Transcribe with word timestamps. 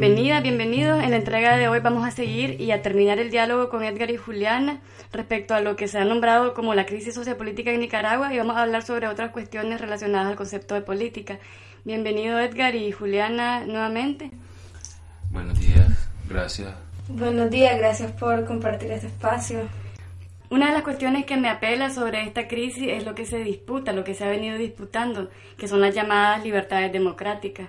Bienvenida, 0.00 0.40
bienvenidos. 0.40 1.04
En 1.04 1.10
la 1.10 1.18
entrega 1.18 1.58
de 1.58 1.68
hoy 1.68 1.80
vamos 1.80 2.08
a 2.08 2.10
seguir 2.10 2.58
y 2.58 2.70
a 2.70 2.80
terminar 2.80 3.18
el 3.18 3.30
diálogo 3.30 3.68
con 3.68 3.84
Edgar 3.84 4.10
y 4.10 4.16
Juliana 4.16 4.80
respecto 5.12 5.52
a 5.52 5.60
lo 5.60 5.76
que 5.76 5.88
se 5.88 5.98
ha 5.98 6.06
nombrado 6.06 6.54
como 6.54 6.74
la 6.74 6.86
crisis 6.86 7.14
sociopolítica 7.14 7.70
en 7.70 7.80
Nicaragua 7.80 8.32
y 8.32 8.38
vamos 8.38 8.56
a 8.56 8.62
hablar 8.62 8.82
sobre 8.82 9.08
otras 9.08 9.30
cuestiones 9.30 9.78
relacionadas 9.78 10.28
al 10.28 10.36
concepto 10.36 10.74
de 10.74 10.80
política. 10.80 11.38
Bienvenido 11.84 12.40
Edgar 12.40 12.74
y 12.76 12.90
Juliana 12.92 13.66
nuevamente. 13.66 14.30
Buenos 15.28 15.60
días, 15.60 16.08
gracias. 16.26 16.72
Buenos 17.08 17.50
días, 17.50 17.76
gracias 17.76 18.10
por 18.12 18.46
compartir 18.46 18.92
este 18.92 19.08
espacio. 19.08 19.68
Una 20.48 20.68
de 20.68 20.72
las 20.72 20.82
cuestiones 20.82 21.26
que 21.26 21.36
me 21.36 21.50
apela 21.50 21.90
sobre 21.90 22.22
esta 22.22 22.48
crisis 22.48 22.88
es 22.88 23.04
lo 23.04 23.14
que 23.14 23.26
se 23.26 23.44
disputa, 23.44 23.92
lo 23.92 24.02
que 24.02 24.14
se 24.14 24.24
ha 24.24 24.30
venido 24.30 24.56
disputando, 24.56 25.28
que 25.58 25.68
son 25.68 25.82
las 25.82 25.94
llamadas 25.94 26.42
libertades 26.42 26.90
democráticas. 26.90 27.68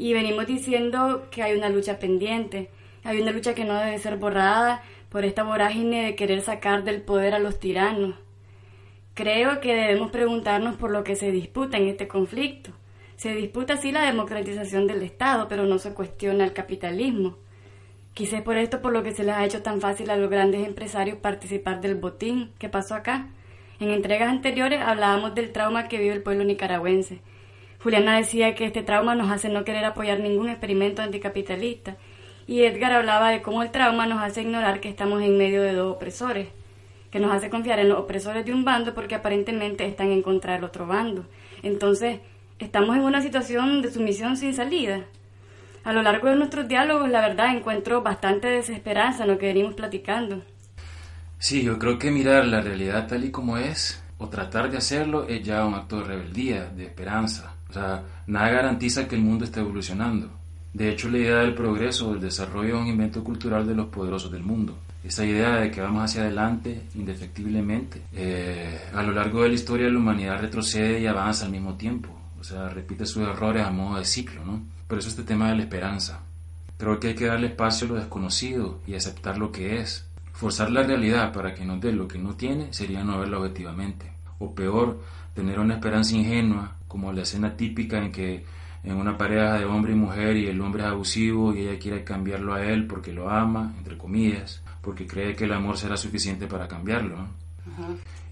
Y 0.00 0.12
venimos 0.12 0.46
diciendo 0.46 1.26
que 1.32 1.42
hay 1.42 1.58
una 1.58 1.68
lucha 1.68 1.98
pendiente, 1.98 2.70
hay 3.02 3.20
una 3.20 3.32
lucha 3.32 3.54
que 3.54 3.64
no 3.64 3.74
debe 3.74 3.98
ser 3.98 4.16
borrada 4.16 4.80
por 5.08 5.24
esta 5.24 5.42
vorágine 5.42 6.04
de 6.04 6.14
querer 6.14 6.40
sacar 6.40 6.84
del 6.84 7.02
poder 7.02 7.34
a 7.34 7.40
los 7.40 7.58
tiranos. 7.58 8.14
Creo 9.14 9.58
que 9.60 9.74
debemos 9.74 10.12
preguntarnos 10.12 10.76
por 10.76 10.92
lo 10.92 11.02
que 11.02 11.16
se 11.16 11.32
disputa 11.32 11.78
en 11.78 11.88
este 11.88 12.06
conflicto. 12.06 12.70
Se 13.16 13.34
disputa 13.34 13.76
sí 13.76 13.90
la 13.90 14.04
democratización 14.04 14.86
del 14.86 15.02
Estado, 15.02 15.48
pero 15.48 15.66
no 15.66 15.80
se 15.80 15.94
cuestiona 15.94 16.44
el 16.44 16.52
capitalismo. 16.52 17.36
Quizás 18.14 18.42
por 18.42 18.56
esto 18.56 18.80
por 18.80 18.92
lo 18.92 19.02
que 19.02 19.12
se 19.12 19.24
les 19.24 19.34
ha 19.34 19.44
hecho 19.44 19.62
tan 19.62 19.80
fácil 19.80 20.10
a 20.10 20.16
los 20.16 20.30
grandes 20.30 20.64
empresarios 20.64 21.18
participar 21.18 21.80
del 21.80 21.96
botín 21.96 22.52
que 22.60 22.68
pasó 22.68 22.94
acá. 22.94 23.30
En 23.80 23.90
entregas 23.90 24.28
anteriores 24.28 24.80
hablábamos 24.80 25.34
del 25.34 25.50
trauma 25.50 25.88
que 25.88 25.98
vive 25.98 26.14
el 26.14 26.22
pueblo 26.22 26.44
nicaragüense. 26.44 27.20
Juliana 27.82 28.16
decía 28.16 28.54
que 28.54 28.64
este 28.64 28.82
trauma 28.82 29.14
nos 29.14 29.30
hace 29.30 29.48
no 29.48 29.64
querer 29.64 29.84
apoyar 29.84 30.20
ningún 30.20 30.48
experimento 30.48 31.02
anticapitalista 31.02 31.96
y 32.48 32.62
Edgar 32.62 32.92
hablaba 32.92 33.30
de 33.30 33.42
cómo 33.42 33.62
el 33.62 33.70
trauma 33.70 34.06
nos 34.06 34.22
hace 34.22 34.40
ignorar 34.40 34.80
que 34.80 34.88
estamos 34.88 35.22
en 35.22 35.36
medio 35.36 35.62
de 35.62 35.74
dos 35.74 35.94
opresores, 35.94 36.48
que 37.10 37.20
nos 37.20 37.30
hace 37.30 37.50
confiar 37.50 37.78
en 37.78 37.90
los 37.90 37.98
opresores 37.98 38.44
de 38.44 38.54
un 38.54 38.64
bando 38.64 38.94
porque 38.94 39.14
aparentemente 39.14 39.86
están 39.86 40.10
en 40.10 40.22
contra 40.22 40.54
del 40.54 40.64
otro 40.64 40.86
bando. 40.86 41.26
Entonces, 41.62 42.20
estamos 42.58 42.96
en 42.96 43.02
una 43.02 43.20
situación 43.20 43.82
de 43.82 43.92
sumisión 43.92 44.36
sin 44.38 44.54
salida. 44.54 45.04
A 45.84 45.92
lo 45.92 46.02
largo 46.02 46.28
de 46.28 46.36
nuestros 46.36 46.68
diálogos, 46.68 47.10
la 47.10 47.20
verdad, 47.20 47.54
encuentro 47.54 48.02
bastante 48.02 48.48
desesperanza 48.48 49.24
en 49.24 49.30
lo 49.30 49.38
que 49.38 49.46
venimos 49.46 49.74
platicando. 49.74 50.42
Sí, 51.38 51.62
yo 51.62 51.78
creo 51.78 51.98
que 51.98 52.10
mirar 52.10 52.46
la 52.46 52.62
realidad 52.62 53.06
tal 53.06 53.24
y 53.24 53.30
como 53.30 53.58
es, 53.58 54.02
o 54.16 54.28
tratar 54.28 54.70
de 54.70 54.78
hacerlo, 54.78 55.28
es 55.28 55.42
ya 55.42 55.66
un 55.66 55.74
acto 55.74 55.98
de 55.98 56.04
rebeldía, 56.04 56.64
de 56.64 56.84
esperanza. 56.84 57.57
O 57.70 57.72
sea, 57.72 58.02
nada 58.26 58.50
garantiza 58.50 59.06
que 59.06 59.16
el 59.16 59.22
mundo 59.22 59.44
esté 59.44 59.60
evolucionando. 59.60 60.30
De 60.72 60.90
hecho, 60.90 61.08
la 61.08 61.18
idea 61.18 61.38
del 61.38 61.54
progreso 61.54 62.08
o 62.08 62.12
del 62.12 62.20
desarrollo 62.20 62.76
es 62.76 62.82
un 62.82 62.88
invento 62.88 63.24
cultural 63.24 63.66
de 63.66 63.74
los 63.74 63.86
poderosos 63.86 64.30
del 64.30 64.42
mundo. 64.42 64.78
Esa 65.02 65.24
idea 65.24 65.56
de 65.56 65.70
que 65.70 65.80
vamos 65.80 66.04
hacia 66.04 66.22
adelante 66.22 66.82
indefectiblemente. 66.94 68.02
Eh, 68.12 68.78
a 68.92 69.02
lo 69.02 69.12
largo 69.12 69.42
de 69.42 69.48
la 69.48 69.54
historia 69.54 69.88
la 69.88 69.98
humanidad 69.98 70.40
retrocede 70.40 71.00
y 71.00 71.06
avanza 71.06 71.46
al 71.46 71.52
mismo 71.52 71.74
tiempo. 71.74 72.10
O 72.40 72.44
sea, 72.44 72.68
repite 72.68 73.06
sus 73.06 73.22
errores 73.22 73.64
a 73.64 73.70
modo 73.70 73.98
de 73.98 74.04
ciclo, 74.04 74.44
¿no? 74.44 74.62
Por 74.86 74.98
eso 74.98 75.08
este 75.08 75.22
tema 75.22 75.48
de 75.50 75.56
la 75.56 75.62
esperanza. 75.62 76.20
Creo 76.76 77.00
que 77.00 77.08
hay 77.08 77.14
que 77.14 77.26
darle 77.26 77.48
espacio 77.48 77.86
a 77.86 77.90
lo 77.90 77.96
desconocido 77.96 78.80
y 78.86 78.94
aceptar 78.94 79.38
lo 79.38 79.50
que 79.50 79.80
es. 79.80 80.06
Forzar 80.32 80.70
la 80.70 80.84
realidad 80.84 81.32
para 81.32 81.54
que 81.54 81.64
nos 81.64 81.80
dé 81.80 81.92
lo 81.92 82.06
que 82.06 82.18
no 82.18 82.34
tiene 82.36 82.72
sería 82.72 83.02
no 83.02 83.18
verlo 83.18 83.40
objetivamente. 83.40 84.12
O 84.38 84.54
peor, 84.54 85.00
tener 85.34 85.58
una 85.58 85.74
esperanza 85.74 86.14
ingenua, 86.14 86.77
como 86.88 87.12
la 87.12 87.22
escena 87.22 87.56
típica 87.56 87.98
en 87.98 88.10
que 88.10 88.44
en 88.82 88.96
una 88.96 89.16
pareja 89.16 89.58
de 89.58 89.64
hombre 89.64 89.92
y 89.92 89.96
mujer 89.96 90.36
y 90.36 90.46
el 90.46 90.60
hombre 90.60 90.82
es 90.82 90.88
abusivo 90.88 91.54
y 91.54 91.60
ella 91.60 91.78
quiere 91.78 92.04
cambiarlo 92.04 92.54
a 92.54 92.64
él 92.64 92.86
porque 92.86 93.12
lo 93.12 93.28
ama, 93.28 93.74
entre 93.78 93.98
comillas, 93.98 94.62
porque 94.80 95.06
cree 95.06 95.36
que 95.36 95.44
el 95.44 95.52
amor 95.52 95.76
será 95.76 95.96
suficiente 95.96 96.46
para 96.46 96.66
cambiarlo. 96.66 97.16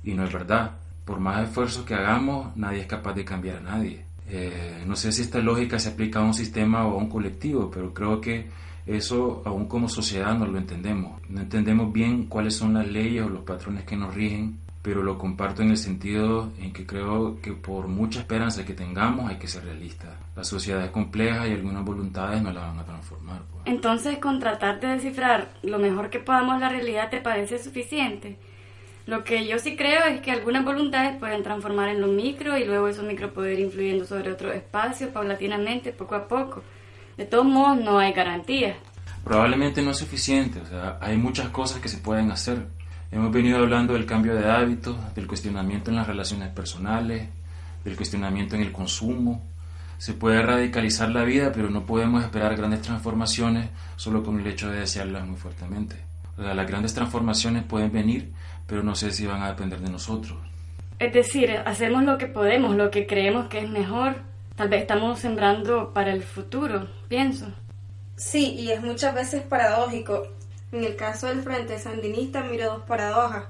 Y 0.03 0.15
no 0.15 0.25
es 0.25 0.33
verdad. 0.33 0.73
Por 1.05 1.21
más 1.21 1.49
esfuerzo 1.49 1.85
que 1.85 1.95
hagamos, 1.95 2.57
nadie 2.57 2.81
es 2.81 2.87
capaz 2.87 3.13
de 3.13 3.25
cambiar 3.25 3.59
a 3.59 3.61
nadie. 3.61 4.05
Eh, 4.29 4.83
no 4.87 4.97
sé 4.97 5.13
si 5.13 5.23
esta 5.23 5.39
lógica 5.39 5.79
se 5.79 5.91
aplica 5.91 6.19
a 6.19 6.23
un 6.23 6.35
sistema 6.35 6.87
o 6.87 6.95
a 6.95 6.97
un 6.97 7.09
colectivo, 7.09 7.71
pero 7.71 7.93
creo 7.93 8.21
que 8.21 8.49
eso 8.87 9.43
aún 9.45 9.67
como 9.67 9.89
sociedad 9.89 10.37
no 10.37 10.47
lo 10.47 10.59
entendemos. 10.59 11.21
No 11.29 11.41
entendemos 11.41 11.93
bien 11.93 12.27
cuáles 12.27 12.57
son 12.57 12.75
las 12.75 12.87
leyes 12.87 13.25
o 13.25 13.29
los 13.29 13.43
patrones 13.43 13.85
que 13.85 13.97
nos 13.97 14.15
rigen, 14.15 14.59
pero 14.87 15.03
lo 15.03 15.19
comparto 15.19 15.63
en 15.63 15.71
el 15.71 15.79
sentido 15.79 16.53
en 16.61 16.73
que 16.73 16.87
creo 16.87 17.41
que 17.43 17.51
por 17.51 17.89
mucha 17.89 18.21
esperanza 18.21 18.65
que 18.65 18.73
tengamos 18.73 19.29
hay 19.29 19.35
que 19.35 19.49
ser 19.49 19.65
realistas. 19.65 20.11
La 20.37 20.45
sociedad 20.45 20.85
es 20.85 20.93
compleja 20.93 21.49
y 21.49 21.55
algunas 21.55 21.85
voluntades 21.85 22.41
no 22.41 22.53
la 22.53 22.61
van 22.61 22.79
a 22.79 22.85
transformar. 22.85 23.43
Pues. 23.51 23.63
Entonces, 23.65 24.19
con 24.19 24.39
tratar 24.39 24.79
de 24.79 24.87
descifrar 24.87 25.49
lo 25.65 25.81
mejor 25.81 26.09
que 26.09 26.21
podamos 26.21 26.61
la 26.61 26.69
realidad, 26.69 27.11
¿te 27.11 27.21
parece 27.21 27.59
suficiente? 27.59 28.37
Lo 29.07 29.25
que 29.25 29.45
yo 29.49 29.59
sí 29.59 29.75
creo 29.75 30.05
es 30.05 30.21
que 30.21 30.31
algunas 30.31 30.65
voluntades 30.65 31.19
pueden 31.19 31.43
transformar 31.43 31.89
en 31.89 32.01
lo 32.01 32.07
micro 32.07 32.57
y 32.57 32.65
luego 32.65 32.87
esos 32.87 33.05
micro 33.05 33.33
poder 33.33 33.59
influyendo 33.59 34.05
sobre 34.05 34.31
otros 34.31 34.55
espacios 34.55 35.11
paulatinamente, 35.11 35.91
poco 35.91 36.15
a 36.15 36.29
poco. 36.29 36.63
De 37.17 37.25
todos 37.25 37.45
modos, 37.45 37.81
no 37.81 37.99
hay 37.99 38.13
garantía. 38.13 38.77
Probablemente 39.25 39.83
no 39.83 39.91
es 39.91 39.97
suficiente, 39.97 40.61
o 40.61 40.67
sea, 40.67 40.99
hay 41.01 41.17
muchas 41.17 41.49
cosas 41.49 41.81
que 41.81 41.89
se 41.89 41.99
pueden 41.99 42.31
hacer. 42.31 42.69
Hemos 43.11 43.33
venido 43.33 43.59
hablando 43.59 43.95
del 43.95 44.07
cambio 44.07 44.35
de 44.35 44.51
hábitos, 44.51 44.97
del 45.15 45.27
cuestionamiento 45.27 45.91
en 45.91 45.97
las 45.97 46.07
relaciones 46.07 46.49
personales, 46.51 47.29
del 47.85 47.97
cuestionamiento 47.97 48.57
en 48.57 48.63
el 48.63 48.73
consumo. 48.73 49.43
Se 49.99 50.13
puede 50.13 50.43
radicalizar 50.43 51.11
la 51.11 51.25
vida, 51.25 51.53
pero 51.53 51.71
no 51.71 51.87
podemos 51.87 52.23
esperar 52.23 52.57
grandes 52.57 52.83
transformaciones 52.83 53.71
solo 53.97 54.23
con 54.23 54.41
el 54.41 54.47
hecho 54.47 54.71
de 54.71 54.81
desearlas 54.81 55.27
muy 55.27 55.37
fuertemente. 55.37 55.97
O 56.37 56.43
sea, 56.43 56.53
las 56.53 56.67
grandes 56.67 56.93
transformaciones 56.93 57.63
pueden 57.65 57.93
venir 57.93 58.33
pero 58.67 58.83
no 58.83 58.95
sé 58.95 59.13
si 59.13 59.27
van 59.27 59.43
a 59.43 59.49
depender 59.49 59.81
de 59.81 59.91
nosotros. 59.91 60.39
Es 60.99 61.13
decir, 61.13 61.51
hacemos 61.65 62.03
lo 62.05 62.19
que 62.19 62.27
podemos, 62.27 62.75
lo 62.75 62.91
que 62.91 63.07
creemos 63.07 63.49
que 63.49 63.61
es 63.61 63.71
mejor. 63.71 64.17
Tal 64.57 64.69
vez 64.69 64.83
estamos 64.83 65.19
sembrando 65.21 65.93
para 65.93 66.13
el 66.13 66.23
futuro, 66.23 66.89
pienso. 67.09 67.47
Sí, 68.17 68.55
y 68.55 68.71
es 68.71 68.83
muchas 68.83 69.15
veces 69.15 69.43
paradójico. 69.43 70.27
En 70.73 70.85
el 70.85 70.97
caso 70.97 71.29
del 71.29 71.43
Frente 71.43 71.79
Sandinista 71.79 72.43
miro 72.43 72.67
dos 72.67 72.83
paradojas. 72.83 73.45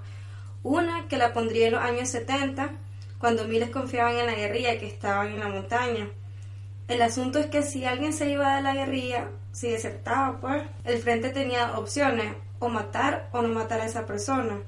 Una 0.63 1.09
que 1.09 1.17
la 1.17 1.33
pondría 1.33 1.67
en 1.67 1.73
los 1.73 1.83
años 1.83 2.09
70, 2.09 2.71
cuando 3.19 3.47
miles 3.47 3.71
confiaban 3.71 4.17
en 4.17 4.27
la 4.27 4.35
guerrilla 4.35 4.79
que 4.79 4.87
estaban 4.87 5.29
en 5.29 5.41
la 5.41 5.49
montaña. 5.49 6.09
El 6.89 7.03
asunto 7.03 7.39
es 7.39 7.47
que 7.47 7.63
si 7.63 7.85
alguien 7.85 8.13
se 8.13 8.31
iba 8.31 8.57
de 8.57 8.63
la 8.63 8.75
guerrilla, 8.75 9.29
si 9.53 9.71
desertaba, 9.71 10.39
pues, 10.41 10.63
el 10.85 10.99
Frente 10.99 11.31
tenía 11.31 11.79
opciones, 11.79 12.35
o 12.59 12.69
matar 12.69 13.29
o 13.33 13.43
no 13.43 13.49
matar 13.49 13.81
a 13.81 13.87
esa 13.87 14.07
persona. 14.07 14.59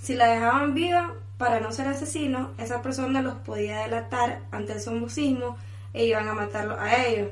Si 0.00 0.14
la 0.14 0.26
dejaban 0.26 0.74
viva 0.74 1.14
para 1.38 1.60
no 1.60 1.72
ser 1.72 1.88
asesinos, 1.88 2.50
esa 2.58 2.82
persona 2.82 3.22
los 3.22 3.34
podía 3.36 3.80
delatar 3.80 4.40
ante 4.50 4.74
el 4.74 4.80
somocismo 4.80 5.56
e 5.92 6.04
iban 6.04 6.28
a 6.28 6.34
matarlos 6.34 6.78
a 6.78 7.04
ellos. 7.04 7.28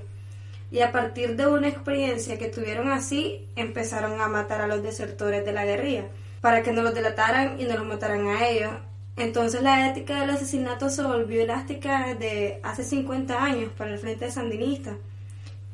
Y 0.70 0.80
a 0.80 0.92
partir 0.92 1.36
de 1.36 1.46
una 1.46 1.68
experiencia 1.68 2.38
que 2.38 2.48
tuvieron 2.48 2.90
así, 2.90 3.48
empezaron 3.56 4.20
a 4.20 4.28
matar 4.28 4.60
a 4.60 4.66
los 4.66 4.82
desertores 4.82 5.44
de 5.44 5.52
la 5.52 5.64
guerrilla, 5.64 6.08
para 6.40 6.62
que 6.62 6.72
no 6.72 6.82
los 6.82 6.94
delataran 6.94 7.60
y 7.60 7.64
no 7.64 7.76
los 7.76 7.86
mataran 7.86 8.26
a 8.26 8.46
ellos. 8.46 8.72
Entonces 9.16 9.62
la 9.62 9.88
ética 9.88 10.20
del 10.20 10.30
asesinato 10.30 10.90
se 10.90 11.02
volvió 11.02 11.42
elástica 11.42 12.06
desde 12.06 12.60
hace 12.62 12.84
50 12.84 13.42
años 13.42 13.72
para 13.76 13.90
el 13.90 13.98
Frente 13.98 14.30
Sandinista. 14.30 14.96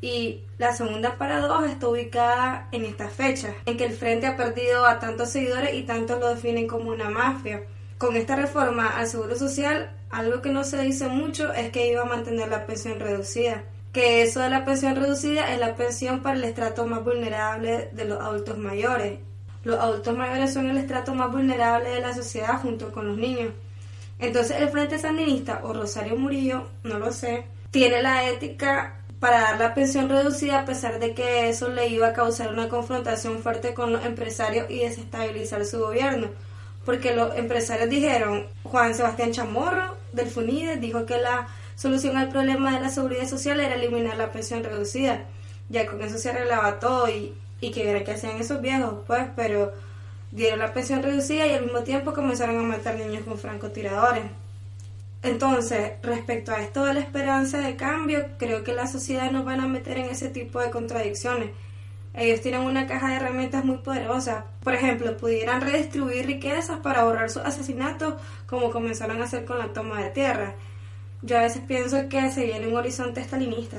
Y 0.00 0.42
la 0.58 0.74
segunda 0.74 1.16
paradoja 1.18 1.70
está 1.70 1.88
ubicada 1.88 2.68
en 2.72 2.84
esta 2.84 3.08
fecha, 3.08 3.54
en 3.66 3.76
que 3.76 3.84
el 3.84 3.92
Frente 3.92 4.26
ha 4.26 4.36
perdido 4.36 4.86
a 4.86 4.98
tantos 4.98 5.30
seguidores 5.30 5.74
y 5.74 5.82
tantos 5.82 6.20
lo 6.20 6.34
definen 6.34 6.66
como 6.66 6.90
una 6.90 7.10
mafia. 7.10 7.62
Con 7.98 8.16
esta 8.16 8.36
reforma 8.36 8.96
al 8.98 9.06
Seguro 9.06 9.34
Social, 9.36 9.90
algo 10.10 10.42
que 10.42 10.50
no 10.50 10.64
se 10.64 10.80
dice 10.82 11.08
mucho 11.08 11.52
es 11.52 11.70
que 11.70 11.90
iba 11.90 12.02
a 12.02 12.06
mantener 12.06 12.48
la 12.48 12.66
pensión 12.66 13.00
reducida. 13.00 13.64
Que 13.94 14.22
eso 14.22 14.40
de 14.40 14.50
la 14.50 14.66
pensión 14.66 14.96
reducida 14.96 15.54
es 15.54 15.60
la 15.60 15.76
pensión 15.76 16.20
para 16.20 16.36
el 16.36 16.44
estrato 16.44 16.84
más 16.84 17.02
vulnerable 17.02 17.88
de 17.92 18.04
los 18.04 18.20
adultos 18.20 18.58
mayores. 18.58 19.20
Los 19.62 19.78
adultos 19.78 20.16
mayores 20.16 20.52
son 20.52 20.68
el 20.68 20.76
estrato 20.76 21.14
más 21.14 21.30
vulnerable 21.30 21.88
de 21.88 22.00
la 22.00 22.12
sociedad 22.12 22.60
junto 22.60 22.92
con 22.92 23.06
los 23.06 23.16
niños. 23.16 23.52
Entonces 24.18 24.60
el 24.60 24.68
Frente 24.68 24.98
Sandinista 24.98 25.60
o 25.62 25.72
Rosario 25.72 26.16
Murillo, 26.16 26.68
no 26.82 26.98
lo 26.98 27.12
sé, 27.12 27.46
tiene 27.70 28.02
la 28.02 28.28
ética 28.28 29.00
para 29.20 29.40
dar 29.40 29.58
la 29.60 29.74
pensión 29.74 30.08
reducida 30.08 30.60
a 30.60 30.64
pesar 30.64 30.98
de 30.98 31.14
que 31.14 31.48
eso 31.48 31.68
le 31.68 31.86
iba 31.86 32.08
a 32.08 32.12
causar 32.12 32.52
una 32.52 32.68
confrontación 32.68 33.38
fuerte 33.42 33.74
con 33.74 33.92
los 33.92 34.04
empresarios 34.04 34.68
y 34.70 34.80
desestabilizar 34.80 35.64
su 35.64 35.78
gobierno. 35.78 36.28
Porque 36.84 37.14
los 37.14 37.34
empresarios 37.36 37.88
dijeron, 37.88 38.46
Juan 38.64 38.94
Sebastián 38.94 39.30
Chamorro 39.30 39.96
del 40.12 40.28
FUNIDE 40.28 40.76
dijo 40.76 41.06
que 41.06 41.16
la 41.18 41.48
solución 41.76 42.16
al 42.16 42.28
problema 42.28 42.72
de 42.72 42.80
la 42.80 42.88
seguridad 42.88 43.26
social 43.26 43.60
era 43.60 43.74
eliminar 43.74 44.16
la 44.16 44.32
pensión 44.32 44.64
reducida. 44.64 45.24
Ya 45.68 45.86
con 45.86 46.02
eso 46.02 46.18
se 46.18 46.30
arreglaba 46.30 46.78
todo 46.78 47.08
y, 47.08 47.34
y 47.60 47.70
que 47.70 47.90
era 47.90 48.04
que 48.04 48.12
hacían 48.12 48.36
esos 48.36 48.60
viejos, 48.60 48.94
pues, 49.06 49.24
pero 49.34 49.72
dieron 50.30 50.58
la 50.58 50.74
pensión 50.74 51.02
reducida 51.02 51.46
y 51.46 51.52
al 51.52 51.64
mismo 51.64 51.80
tiempo 51.80 52.12
comenzaron 52.12 52.58
a 52.58 52.62
matar 52.62 52.96
niños 52.96 53.24
con 53.24 53.38
francotiradores. 53.38 54.24
Entonces, 55.22 55.92
respecto 56.02 56.52
a 56.52 56.60
esto 56.60 56.84
de 56.84 56.92
la 56.92 57.00
esperanza 57.00 57.58
de 57.58 57.76
cambio, 57.76 58.26
creo 58.36 58.62
que 58.62 58.74
la 58.74 58.86
sociedad 58.86 59.30
nos 59.30 59.46
van 59.46 59.60
a 59.60 59.66
meter 59.66 59.96
en 59.96 60.10
ese 60.10 60.28
tipo 60.28 60.60
de 60.60 60.70
contradicciones. 60.70 61.50
Ellos 62.12 62.42
tienen 62.42 62.60
una 62.60 62.86
caja 62.86 63.08
de 63.08 63.16
herramientas 63.16 63.64
muy 63.64 63.78
poderosa. 63.78 64.44
Por 64.62 64.74
ejemplo, 64.74 65.16
pudieran 65.16 65.62
redistribuir 65.62 66.26
riquezas 66.26 66.78
para 66.80 67.00
ahorrar 67.00 67.30
sus 67.30 67.42
asesinatos 67.42 68.14
como 68.46 68.70
comenzaron 68.70 69.20
a 69.22 69.24
hacer 69.24 69.46
con 69.46 69.58
la 69.58 69.72
toma 69.72 70.02
de 70.02 70.10
tierra. 70.10 70.54
Yo 71.24 71.38
a 71.38 71.42
veces 71.42 71.62
pienso 71.66 72.06
que 72.10 72.30
se 72.30 72.44
viene 72.44 72.66
un 72.66 72.76
horizonte 72.76 73.22
estalinista. 73.22 73.78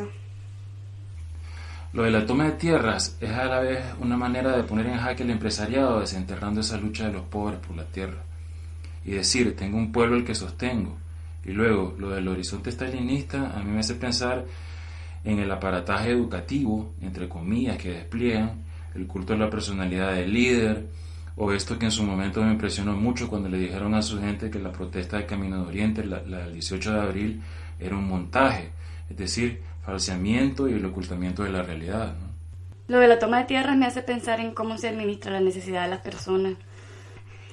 Lo 1.93 2.01
de 2.01 2.09
la 2.09 2.25
toma 2.25 2.45
de 2.45 2.53
tierras 2.53 3.17
es 3.21 3.29
a 3.29 3.45
la 3.45 3.59
vez 3.59 3.85
una 3.99 4.17
manera 4.17 4.57
de 4.57 4.63
poner 4.63 4.87
en 4.87 4.97
jaque 4.97 5.21
el 5.21 5.29
empresariado 5.29 5.99
desenterrando 5.99 6.61
esa 6.61 6.77
lucha 6.77 7.05
de 7.05 7.13
los 7.13 7.21
pobres 7.21 7.59
por 7.59 7.77
la 7.77 7.85
tierra. 7.85 8.23
Y 9.05 9.11
decir, 9.11 9.55
tengo 9.55 9.77
un 9.77 9.91
pueblo 9.91 10.15
el 10.15 10.25
que 10.25 10.33
sostengo. 10.33 10.97
Y 11.45 11.51
luego, 11.51 11.93
lo 11.99 12.09
del 12.09 12.27
horizonte 12.27 12.71
estalinista 12.71 13.51
a 13.55 13.59
mí 13.59 13.69
me 13.71 13.81
hace 13.81 13.93
pensar 13.93 14.43
en 15.23 15.37
el 15.37 15.51
aparataje 15.51 16.09
educativo, 16.09 16.93
entre 16.99 17.29
comillas, 17.29 17.77
que 17.77 17.91
despliegan, 17.91 18.63
el 18.95 19.05
culto 19.05 19.33
a 19.33 19.37
la 19.37 19.51
personalidad 19.51 20.13
del 20.13 20.33
líder, 20.33 20.87
o 21.37 21.51
esto 21.51 21.77
que 21.77 21.85
en 21.85 21.91
su 21.91 22.03
momento 22.03 22.41
me 22.41 22.51
impresionó 22.51 22.93
mucho 22.93 23.27
cuando 23.27 23.49
le 23.49 23.57
dijeron 23.57 23.93
a 23.93 24.01
su 24.01 24.19
gente 24.19 24.49
que 24.49 24.59
la 24.59 24.71
protesta 24.71 25.17
del 25.17 25.25
Camino 25.25 25.61
de 25.61 25.67
Oriente, 25.67 26.05
la, 26.05 26.19
del 26.19 26.53
18 26.53 26.93
de 26.93 26.99
abril, 26.99 27.41
era 27.79 27.95
un 27.95 28.07
montaje, 28.07 28.71
es 29.09 29.17
decir, 29.17 29.61
falseamiento 29.85 30.69
y 30.69 30.73
el 30.73 30.85
ocultamiento 30.85 31.43
de 31.43 31.51
la 31.51 31.61
realidad. 31.61 32.15
Lo 32.87 32.99
de 32.99 33.07
la 33.07 33.19
toma 33.19 33.39
de 33.39 33.45
tierras 33.45 33.75
me 33.75 33.85
hace 33.85 34.01
pensar 34.01 34.39
en 34.39 34.53
cómo 34.53 34.77
se 34.77 34.87
administra 34.87 35.31
la 35.31 35.39
necesidad 35.41 35.83
de 35.83 35.89
las 35.89 36.01
personas. 36.01 36.53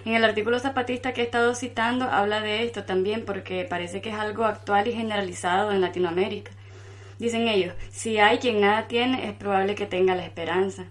En 0.04 0.14
el 0.14 0.24
artículo 0.24 0.58
zapatista 0.58 1.12
que 1.12 1.22
he 1.22 1.24
estado 1.24 1.54
citando 1.54 2.06
habla 2.06 2.40
de 2.40 2.64
esto 2.64 2.84
también 2.84 3.24
porque 3.24 3.64
parece 3.68 4.00
que 4.00 4.10
es 4.10 4.16
algo 4.16 4.44
actual 4.44 4.88
y 4.88 4.92
generalizado 4.92 5.72
en 5.72 5.80
Latinoamérica. 5.80 6.50
Dicen 7.18 7.46
ellos, 7.46 7.74
si 7.90 8.18
hay 8.18 8.38
quien 8.38 8.60
nada 8.60 8.88
tiene, 8.88 9.28
es 9.28 9.32
probable 9.32 9.74
que 9.74 9.86
tenga 9.86 10.16
la 10.16 10.24
esperanza. 10.24 10.86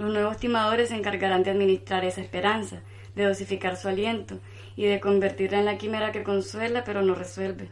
Los 0.00 0.14
nuevos 0.14 0.38
timadores 0.38 0.88
se 0.88 0.96
encargarán 0.96 1.42
de 1.42 1.50
administrar 1.50 2.06
esa 2.06 2.22
esperanza, 2.22 2.80
de 3.14 3.26
dosificar 3.26 3.76
su 3.76 3.86
aliento 3.86 4.38
y 4.74 4.86
de 4.86 4.98
convertirla 4.98 5.58
en 5.58 5.66
la 5.66 5.76
quimera 5.76 6.10
que 6.10 6.22
consuela 6.22 6.84
pero 6.84 7.02
no 7.02 7.14
resuelve. 7.14 7.68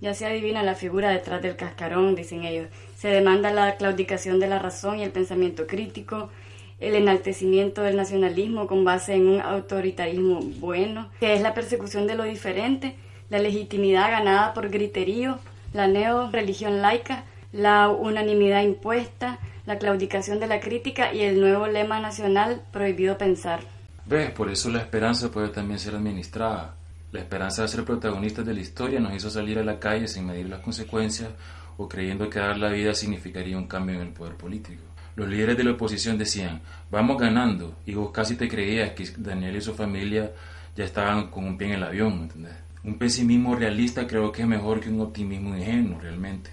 Ya 0.00 0.14
se 0.14 0.26
adivina 0.26 0.62
la 0.62 0.76
figura 0.76 1.10
detrás 1.10 1.42
del 1.42 1.56
cascarón, 1.56 2.14
dicen 2.14 2.44
ellos. 2.44 2.68
Se 2.96 3.08
demanda 3.08 3.52
la 3.52 3.74
claudicación 3.74 4.38
de 4.38 4.46
la 4.46 4.60
razón 4.60 5.00
y 5.00 5.02
el 5.02 5.10
pensamiento 5.10 5.66
crítico, 5.66 6.30
el 6.78 6.94
enaltecimiento 6.94 7.82
del 7.82 7.96
nacionalismo 7.96 8.68
con 8.68 8.84
base 8.84 9.14
en 9.14 9.26
un 9.26 9.40
autoritarismo 9.40 10.42
bueno, 10.60 11.10
que 11.18 11.34
es 11.34 11.40
la 11.40 11.52
persecución 11.52 12.06
de 12.06 12.14
lo 12.14 12.22
diferente, 12.22 12.94
la 13.28 13.40
legitimidad 13.40 14.08
ganada 14.12 14.54
por 14.54 14.70
griterío, 14.70 15.40
la 15.72 15.88
neo-religión 15.88 16.80
laica, 16.80 17.24
la 17.50 17.88
unanimidad 17.88 18.62
impuesta, 18.62 19.40
la 19.70 19.78
claudicación 19.78 20.40
de 20.40 20.48
la 20.48 20.58
crítica 20.58 21.14
y 21.14 21.20
el 21.20 21.40
nuevo 21.40 21.68
lema 21.68 22.00
nacional 22.00 22.60
prohibido 22.72 23.16
pensar. 23.16 23.60
¿Ves? 24.04 24.32
Por 24.32 24.50
eso 24.50 24.68
la 24.68 24.80
esperanza 24.80 25.30
puede 25.30 25.50
también 25.50 25.78
ser 25.78 25.94
administrada. 25.94 26.74
La 27.12 27.20
esperanza 27.20 27.62
de 27.62 27.68
ser 27.68 27.84
protagonistas 27.84 28.44
de 28.44 28.52
la 28.52 28.62
historia 28.62 28.98
nos 28.98 29.14
hizo 29.14 29.30
salir 29.30 29.60
a 29.60 29.64
la 29.64 29.78
calle 29.78 30.08
sin 30.08 30.26
medir 30.26 30.48
las 30.48 30.58
consecuencias 30.58 31.28
o 31.76 31.88
creyendo 31.88 32.28
que 32.28 32.40
dar 32.40 32.58
la 32.58 32.70
vida 32.70 32.94
significaría 32.94 33.56
un 33.56 33.68
cambio 33.68 33.94
en 33.94 34.08
el 34.08 34.12
poder 34.12 34.34
político. 34.34 34.82
Los 35.14 35.28
líderes 35.28 35.56
de 35.56 35.62
la 35.62 35.70
oposición 35.70 36.18
decían, 36.18 36.62
vamos 36.90 37.16
ganando, 37.16 37.76
y 37.86 37.94
vos 37.94 38.10
casi 38.10 38.34
te 38.34 38.48
creías 38.48 38.90
que 38.90 39.08
Daniel 39.18 39.54
y 39.54 39.60
su 39.60 39.72
familia 39.72 40.32
ya 40.74 40.82
estaban 40.82 41.28
con 41.30 41.44
un 41.44 41.56
pie 41.56 41.68
en 41.68 41.74
el 41.74 41.84
avión, 41.84 42.14
¿entendés? 42.22 42.56
Un 42.82 42.98
pesimismo 42.98 43.54
realista 43.54 44.04
creo 44.08 44.32
que 44.32 44.42
es 44.42 44.48
mejor 44.48 44.80
que 44.80 44.88
un 44.88 45.00
optimismo 45.00 45.56
ingenuo, 45.56 46.00
realmente. 46.00 46.50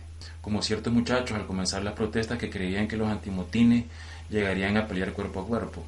Como 0.48 0.62
ciertos 0.62 0.94
muchachos 0.94 1.36
al 1.36 1.46
comenzar 1.46 1.84
las 1.84 1.92
protestas 1.92 2.38
que 2.38 2.50
creían 2.50 2.88
que 2.88 2.96
los 2.96 3.10
antimotines 3.10 3.84
llegarían 4.30 4.78
a 4.78 4.88
pelear 4.88 5.12
cuerpo 5.12 5.42
a 5.42 5.46
cuerpo. 5.46 5.84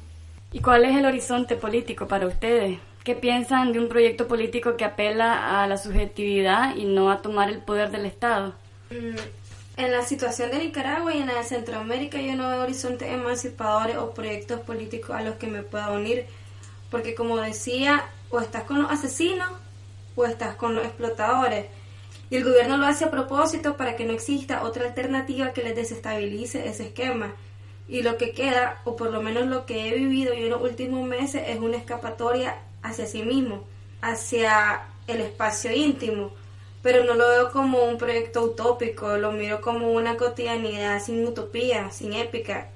¿Y 0.52 0.60
cuál 0.60 0.84
es 0.84 0.94
el 0.98 1.06
horizonte 1.06 1.56
político 1.56 2.06
para 2.06 2.26
ustedes? 2.26 2.78
¿Qué 3.02 3.14
piensan 3.14 3.72
de 3.72 3.78
un 3.78 3.88
proyecto 3.88 4.28
político 4.28 4.76
que 4.76 4.84
apela 4.84 5.62
a 5.62 5.66
la 5.66 5.78
subjetividad 5.78 6.76
y 6.76 6.84
no 6.84 7.10
a 7.10 7.22
tomar 7.22 7.48
el 7.48 7.60
poder 7.60 7.90
del 7.90 8.04
Estado? 8.04 8.52
Mm, 8.90 9.80
en 9.80 9.92
la 9.92 10.02
situación 10.02 10.50
de 10.50 10.58
Nicaragua 10.58 11.14
y 11.14 11.22
en 11.22 11.28
la 11.28 11.36
de 11.36 11.44
Centroamérica 11.44 12.20
yo 12.20 12.36
no 12.36 12.50
veo 12.50 12.60
horizontes 12.60 13.10
emancipadores 13.10 13.96
o 13.96 14.12
proyectos 14.12 14.60
políticos 14.60 15.16
a 15.16 15.22
los 15.22 15.36
que 15.36 15.46
me 15.46 15.62
pueda 15.62 15.90
unir, 15.90 16.26
porque 16.90 17.14
como 17.14 17.38
decía, 17.38 18.04
o 18.28 18.40
estás 18.40 18.64
con 18.64 18.82
los 18.82 18.90
asesinos 18.90 19.48
o 20.16 20.26
estás 20.26 20.54
con 20.56 20.74
los 20.74 20.84
explotadores. 20.84 21.64
Y 22.30 22.36
el 22.36 22.44
gobierno 22.44 22.76
lo 22.76 22.86
hace 22.86 23.04
a 23.04 23.10
propósito 23.10 23.76
para 23.76 23.96
que 23.96 24.04
no 24.04 24.12
exista 24.12 24.62
otra 24.62 24.86
alternativa 24.86 25.52
que 25.52 25.64
les 25.64 25.74
desestabilice 25.74 26.68
ese 26.68 26.84
esquema. 26.84 27.34
Y 27.88 28.02
lo 28.02 28.16
que 28.16 28.30
queda, 28.30 28.80
o 28.84 28.94
por 28.94 29.10
lo 29.10 29.20
menos 29.20 29.46
lo 29.46 29.66
que 29.66 29.88
he 29.88 29.94
vivido 29.94 30.32
yo 30.32 30.44
en 30.44 30.50
los 30.50 30.62
últimos 30.62 31.06
meses, 31.06 31.42
es 31.48 31.58
una 31.58 31.76
escapatoria 31.76 32.56
hacia 32.82 33.06
sí 33.06 33.24
mismo, 33.24 33.64
hacia 34.00 34.82
el 35.08 35.20
espacio 35.20 35.72
íntimo, 35.72 36.30
pero 36.82 37.04
no 37.04 37.14
lo 37.14 37.28
veo 37.28 37.50
como 37.50 37.82
un 37.82 37.98
proyecto 37.98 38.42
utópico, 38.42 39.16
lo 39.16 39.32
miro 39.32 39.60
como 39.60 39.90
una 39.90 40.16
cotidianidad 40.16 41.02
sin 41.02 41.26
utopía, 41.26 41.90
sin 41.90 42.12
épica. 42.12 42.68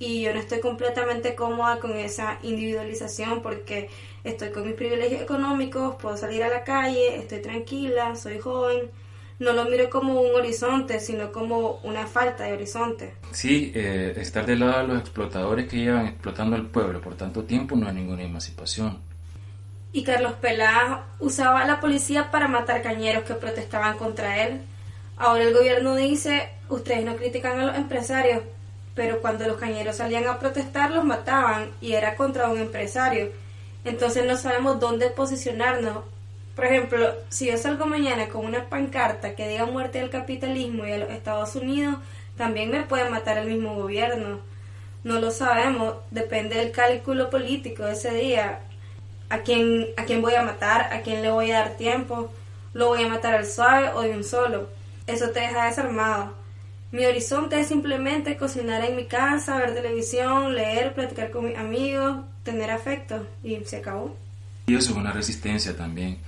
Y 0.00 0.22
yo 0.22 0.34
no 0.34 0.40
estoy 0.40 0.58
completamente 0.58 1.36
cómoda 1.36 1.78
con 1.78 1.96
esa 1.96 2.38
individualización 2.42 3.42
porque 3.42 3.88
estoy 4.24 4.50
con 4.50 4.66
mis 4.66 4.74
privilegios 4.74 5.22
económicos, 5.22 5.94
puedo 6.02 6.16
salir 6.16 6.42
a 6.42 6.48
la 6.48 6.64
calle, 6.64 7.16
estoy 7.16 7.40
tranquila, 7.40 8.16
soy 8.16 8.40
joven. 8.40 8.90
No 9.38 9.52
lo 9.52 9.66
miro 9.66 9.88
como 9.88 10.20
un 10.20 10.34
horizonte, 10.34 10.98
sino 10.98 11.30
como 11.30 11.80
una 11.84 12.08
falta 12.08 12.44
de 12.44 12.54
horizonte. 12.54 13.14
Sí, 13.30 13.70
eh, 13.74 14.14
estar 14.16 14.44
del 14.44 14.60
lado 14.60 14.82
de 14.82 14.88
los 14.88 14.98
explotadores 14.98 15.68
que 15.68 15.76
llevan 15.76 16.06
explotando 16.06 16.56
al 16.56 16.66
pueblo 16.66 17.00
por 17.00 17.14
tanto 17.14 17.44
tiempo 17.44 17.76
no 17.76 17.88
es 17.88 17.94
ninguna 17.94 18.24
emancipación 18.24 18.98
y 19.92 20.04
Carlos 20.04 20.34
Pelá 20.40 21.04
usaba 21.18 21.62
a 21.62 21.66
la 21.66 21.80
policía 21.80 22.30
para 22.30 22.48
matar 22.48 22.82
cañeros 22.82 23.24
que 23.24 23.34
protestaban 23.34 23.96
contra 23.98 24.44
él. 24.44 24.60
Ahora 25.16 25.44
el 25.44 25.54
gobierno 25.54 25.96
dice, 25.96 26.48
ustedes 26.68 27.04
no 27.04 27.16
critican 27.16 27.58
a 27.58 27.66
los 27.66 27.76
empresarios, 27.76 28.42
pero 29.00 29.22
cuando 29.22 29.46
los 29.46 29.56
cañeros 29.56 29.96
salían 29.96 30.26
a 30.26 30.38
protestar 30.38 30.90
los 30.90 31.06
mataban 31.06 31.70
y 31.80 31.94
era 31.94 32.16
contra 32.16 32.50
un 32.50 32.58
empresario. 32.58 33.30
Entonces 33.82 34.26
no 34.26 34.36
sabemos 34.36 34.78
dónde 34.78 35.08
posicionarnos. 35.08 36.04
Por 36.54 36.66
ejemplo, 36.66 37.14
si 37.30 37.46
yo 37.46 37.56
salgo 37.56 37.86
mañana 37.86 38.28
con 38.28 38.44
una 38.44 38.68
pancarta 38.68 39.34
que 39.34 39.48
diga 39.48 39.64
muerte 39.64 40.00
al 40.00 40.10
capitalismo 40.10 40.84
y 40.84 40.92
a 40.92 40.98
los 40.98 41.08
Estados 41.08 41.56
Unidos, 41.56 41.96
también 42.36 42.70
me 42.70 42.82
puede 42.82 43.08
matar 43.08 43.38
el 43.38 43.48
mismo 43.48 43.74
gobierno. 43.74 44.40
No 45.02 45.18
lo 45.18 45.30
sabemos, 45.30 45.94
depende 46.10 46.56
del 46.56 46.70
cálculo 46.70 47.30
político 47.30 47.86
ese 47.86 48.12
día 48.12 48.60
a 49.30 49.38
quién, 49.38 49.86
a 49.96 50.04
quién 50.04 50.20
voy 50.20 50.34
a 50.34 50.42
matar, 50.42 50.92
a 50.92 51.00
quién 51.00 51.22
le 51.22 51.30
voy 51.30 51.52
a 51.52 51.60
dar 51.60 51.70
tiempo, 51.78 52.30
lo 52.74 52.88
voy 52.88 53.04
a 53.04 53.08
matar 53.08 53.32
al 53.32 53.46
suave 53.46 53.92
o 53.94 54.02
de 54.02 54.10
un 54.10 54.24
solo. 54.24 54.68
Eso 55.06 55.30
te 55.30 55.40
deja 55.40 55.64
desarmado. 55.64 56.39
Mi 56.92 57.04
horizonte 57.04 57.60
es 57.60 57.68
simplemente 57.68 58.36
cocinar 58.36 58.84
en 58.84 58.96
mi 58.96 59.06
casa, 59.06 59.58
ver 59.58 59.74
televisión, 59.74 60.54
leer, 60.54 60.92
platicar 60.92 61.30
con 61.30 61.44
mis 61.44 61.56
amigos, 61.56 62.24
tener 62.42 62.70
afecto 62.70 63.26
y 63.44 63.56
se 63.64 63.76
acabó. 63.76 64.16
Y 64.66 64.74
eso 64.74 64.90
es 64.92 64.96
una 64.96 65.12
resistencia 65.12 65.76
también. 65.76 66.18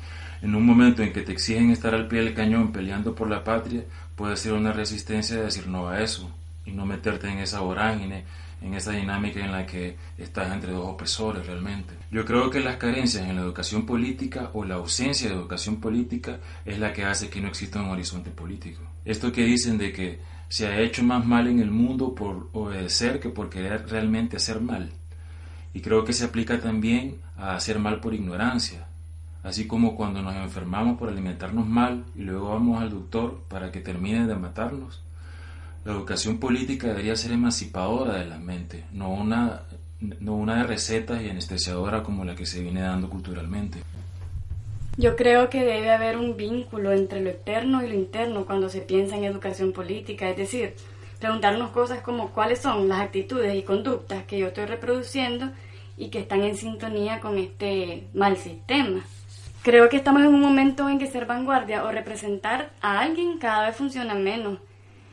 En 0.40 0.54
un 0.54 0.64
momento 0.64 1.02
en 1.02 1.12
que 1.12 1.22
te 1.22 1.32
exigen 1.32 1.70
estar 1.70 1.94
al 1.94 2.06
pie 2.06 2.20
del 2.20 2.34
cañón 2.34 2.70
peleando 2.72 3.14
por 3.14 3.28
la 3.28 3.42
patria, 3.42 3.82
puede 4.14 4.36
ser 4.36 4.52
una 4.52 4.72
resistencia 4.72 5.36
de 5.36 5.44
decir 5.44 5.66
no 5.66 5.88
a 5.88 6.00
eso 6.00 6.30
y 6.64 6.70
no 6.70 6.86
meterte 6.86 7.28
en 7.28 7.38
esa 7.38 7.60
vorágine 7.60 8.24
en 8.62 8.74
esa 8.74 8.92
dinámica 8.92 9.40
en 9.40 9.52
la 9.52 9.66
que 9.66 9.96
estás 10.18 10.52
entre 10.52 10.72
dos 10.72 10.86
opresores 10.86 11.46
realmente. 11.46 11.94
Yo 12.10 12.24
creo 12.24 12.50
que 12.50 12.60
las 12.60 12.76
carencias 12.76 13.28
en 13.28 13.36
la 13.36 13.42
educación 13.42 13.86
política 13.86 14.50
o 14.54 14.64
la 14.64 14.76
ausencia 14.76 15.28
de 15.28 15.34
educación 15.34 15.80
política 15.80 16.38
es 16.64 16.78
la 16.78 16.92
que 16.92 17.04
hace 17.04 17.28
que 17.28 17.40
no 17.40 17.48
exista 17.48 17.80
un 17.80 17.90
horizonte 17.90 18.30
político. 18.30 18.80
Esto 19.04 19.32
que 19.32 19.44
dicen 19.44 19.78
de 19.78 19.92
que 19.92 20.20
se 20.52 20.66
ha 20.66 20.78
hecho 20.80 21.02
más 21.02 21.24
mal 21.24 21.46
en 21.46 21.60
el 21.60 21.70
mundo 21.70 22.14
por 22.14 22.50
obedecer 22.52 23.20
que 23.20 23.30
por 23.30 23.48
querer 23.48 23.88
realmente 23.88 24.36
hacer 24.36 24.60
mal. 24.60 24.90
Y 25.72 25.80
creo 25.80 26.04
que 26.04 26.12
se 26.12 26.26
aplica 26.26 26.60
también 26.60 27.22
a 27.38 27.56
hacer 27.56 27.78
mal 27.78 28.00
por 28.00 28.12
ignorancia. 28.12 28.86
Así 29.42 29.66
como 29.66 29.96
cuando 29.96 30.20
nos 30.20 30.36
enfermamos 30.36 30.98
por 30.98 31.08
alimentarnos 31.08 31.66
mal 31.66 32.04
y 32.14 32.20
luego 32.20 32.50
vamos 32.50 32.82
al 32.82 32.90
doctor 32.90 33.44
para 33.48 33.72
que 33.72 33.80
termine 33.80 34.26
de 34.26 34.34
matarnos, 34.34 35.02
la 35.86 35.92
educación 35.92 36.36
política 36.36 36.88
debería 36.88 37.16
ser 37.16 37.32
emancipadora 37.32 38.18
de 38.18 38.26
la 38.26 38.38
mente, 38.38 38.84
no 38.92 39.08
una, 39.08 39.62
no 40.20 40.34
una 40.34 40.56
de 40.56 40.64
recetas 40.64 41.22
y 41.22 41.30
anestesiadora 41.30 42.02
como 42.02 42.26
la 42.26 42.34
que 42.34 42.44
se 42.44 42.60
viene 42.60 42.82
dando 42.82 43.08
culturalmente. 43.08 43.82
Yo 44.98 45.16
creo 45.16 45.48
que 45.48 45.64
debe 45.64 45.90
haber 45.90 46.18
un 46.18 46.36
vínculo 46.36 46.92
entre 46.92 47.22
lo 47.22 47.30
externo 47.30 47.82
y 47.82 47.88
lo 47.88 47.94
interno 47.94 48.44
cuando 48.44 48.68
se 48.68 48.82
piensa 48.82 49.16
en 49.16 49.24
educación 49.24 49.72
política, 49.72 50.28
es 50.28 50.36
decir, 50.36 50.74
preguntarnos 51.18 51.70
cosas 51.70 52.02
como 52.02 52.30
cuáles 52.30 52.60
son 52.60 52.88
las 52.88 53.00
actitudes 53.00 53.54
y 53.54 53.62
conductas 53.62 54.24
que 54.24 54.38
yo 54.38 54.48
estoy 54.48 54.66
reproduciendo 54.66 55.50
y 55.96 56.08
que 56.08 56.18
están 56.18 56.42
en 56.42 56.56
sintonía 56.56 57.20
con 57.20 57.38
este 57.38 58.06
mal 58.12 58.36
sistema. 58.36 59.02
Creo 59.62 59.88
que 59.88 59.96
estamos 59.96 60.22
en 60.22 60.28
un 60.28 60.40
momento 60.40 60.86
en 60.90 60.98
que 60.98 61.06
ser 61.06 61.24
vanguardia 61.24 61.84
o 61.84 61.90
representar 61.90 62.72
a 62.82 63.00
alguien 63.00 63.38
cada 63.38 63.66
vez 63.66 63.76
funciona 63.76 64.14
menos. 64.14 64.58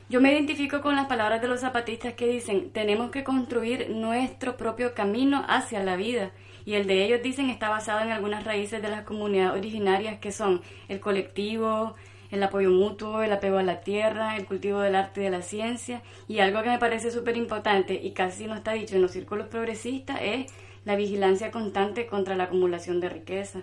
Yo 0.10 0.20
me 0.20 0.34
identifico 0.34 0.82
con 0.82 0.98
las 0.98 1.06
palabras 1.06 1.40
de 1.40 1.48
los 1.48 1.62
zapatistas 1.62 2.16
que 2.16 2.28
dicen, 2.28 2.72
tenemos 2.72 3.12
que 3.12 3.24
construir 3.24 3.92
nuestro 3.92 4.58
propio 4.58 4.94
camino 4.94 5.46
hacia 5.48 5.84
la 5.84 5.96
vida. 5.96 6.32
Y 6.66 6.76
el 6.76 6.88
de 6.88 7.06
ellos 7.06 7.22
dicen 7.24 7.50
está 7.50 7.70
basado 7.70 8.02
en 8.02 8.12
algunas 8.12 8.44
raíces 8.44 8.82
de 8.82 8.90
las 8.90 9.04
comunidades 9.04 9.58
originarias 9.58 10.20
que 10.20 10.32
son 10.32 10.62
el 10.88 11.00
colectivo, 11.00 11.96
el 12.32 12.44
apoyo 12.44 12.70
mutuo, 12.70 13.24
el 13.24 13.32
apego 13.32 13.58
a 13.58 13.64
la 13.64 13.82
tierra, 13.82 14.36
el 14.38 14.46
cultivo 14.46 14.80
del 14.80 14.96
arte 14.96 15.22
y 15.22 15.24
de 15.24 15.30
la 15.32 15.42
ciencia. 15.42 16.02
Y 16.28 16.40
algo 16.40 16.62
que 16.62 16.70
me 16.70 16.80
parece 16.80 17.12
súper 17.12 17.38
importante 17.38 18.00
y 18.02 18.12
casi 18.12 18.46
no 18.46 18.56
está 18.56 18.74
dicho 18.74 18.96
en 18.96 19.02
los 19.02 19.12
círculos 19.12 19.48
progresistas 19.48 20.20
es 20.22 20.52
la 20.86 20.96
vigilancia 20.96 21.52
constante 21.52 22.08
contra 22.08 22.36
la 22.36 22.46
acumulación 22.46 23.00
de 23.00 23.10
riqueza. 23.10 23.62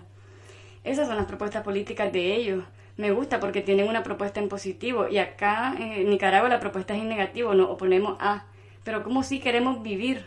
Esas 0.83 1.07
son 1.07 1.17
las 1.17 1.25
propuestas 1.25 1.63
políticas 1.63 2.11
de 2.11 2.35
ellos. 2.35 2.63
Me 2.97 3.11
gusta 3.11 3.39
porque 3.39 3.61
tienen 3.61 3.87
una 3.87 4.03
propuesta 4.03 4.39
en 4.39 4.49
positivo 4.49 5.07
y 5.09 5.17
acá 5.19 5.75
en 5.77 6.09
Nicaragua 6.09 6.49
la 6.49 6.59
propuesta 6.59 6.95
es 6.95 7.01
en 7.01 7.09
negativo, 7.09 7.53
nos 7.53 7.69
oponemos 7.69 8.17
a. 8.19 8.45
Pero 8.83 9.03
¿cómo 9.03 9.23
si 9.23 9.39
queremos 9.39 9.83
vivir? 9.83 10.25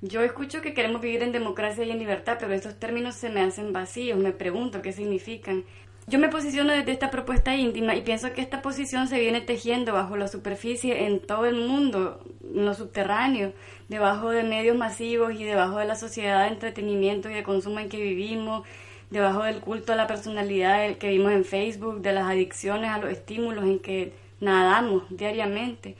Yo 0.00 0.22
escucho 0.22 0.62
que 0.62 0.74
queremos 0.74 1.00
vivir 1.00 1.24
en 1.24 1.32
democracia 1.32 1.82
y 1.84 1.90
en 1.90 1.98
libertad, 1.98 2.36
pero 2.38 2.54
esos 2.54 2.78
términos 2.78 3.16
se 3.16 3.30
me 3.30 3.40
hacen 3.40 3.72
vacíos, 3.72 4.16
me 4.16 4.30
pregunto 4.30 4.80
qué 4.80 4.92
significan. 4.92 5.64
Yo 6.06 6.20
me 6.20 6.28
posiciono 6.28 6.72
desde 6.72 6.92
esta 6.92 7.10
propuesta 7.10 7.56
íntima 7.56 7.96
y 7.96 8.02
pienso 8.02 8.32
que 8.32 8.40
esta 8.40 8.62
posición 8.62 9.08
se 9.08 9.18
viene 9.18 9.40
tejiendo 9.40 9.92
bajo 9.92 10.16
la 10.16 10.28
superficie 10.28 11.04
en 11.06 11.20
todo 11.20 11.46
el 11.46 11.56
mundo, 11.66 12.24
en 12.42 12.64
lo 12.64 12.74
subterráneo, 12.74 13.52
debajo 13.88 14.30
de 14.30 14.44
medios 14.44 14.76
masivos 14.76 15.32
y 15.34 15.42
debajo 15.42 15.78
de 15.78 15.84
la 15.86 15.96
sociedad 15.96 16.44
de 16.44 16.54
entretenimiento 16.54 17.28
y 17.28 17.34
de 17.34 17.42
consumo 17.42 17.80
en 17.80 17.88
que 17.88 18.00
vivimos, 18.00 18.66
debajo 19.10 19.42
del 19.42 19.60
culto 19.60 19.92
a 19.92 19.96
la 19.96 20.06
personalidad 20.06 20.96
que 20.96 21.08
vimos 21.08 21.32
en 21.32 21.44
Facebook, 21.44 22.02
de 22.02 22.12
las 22.12 22.24
adicciones 22.24 22.90
a 22.90 22.98
los 22.98 23.10
estímulos 23.10 23.64
en 23.64 23.80
que 23.80 24.12
nadamos 24.40 25.02
diariamente. 25.10 25.96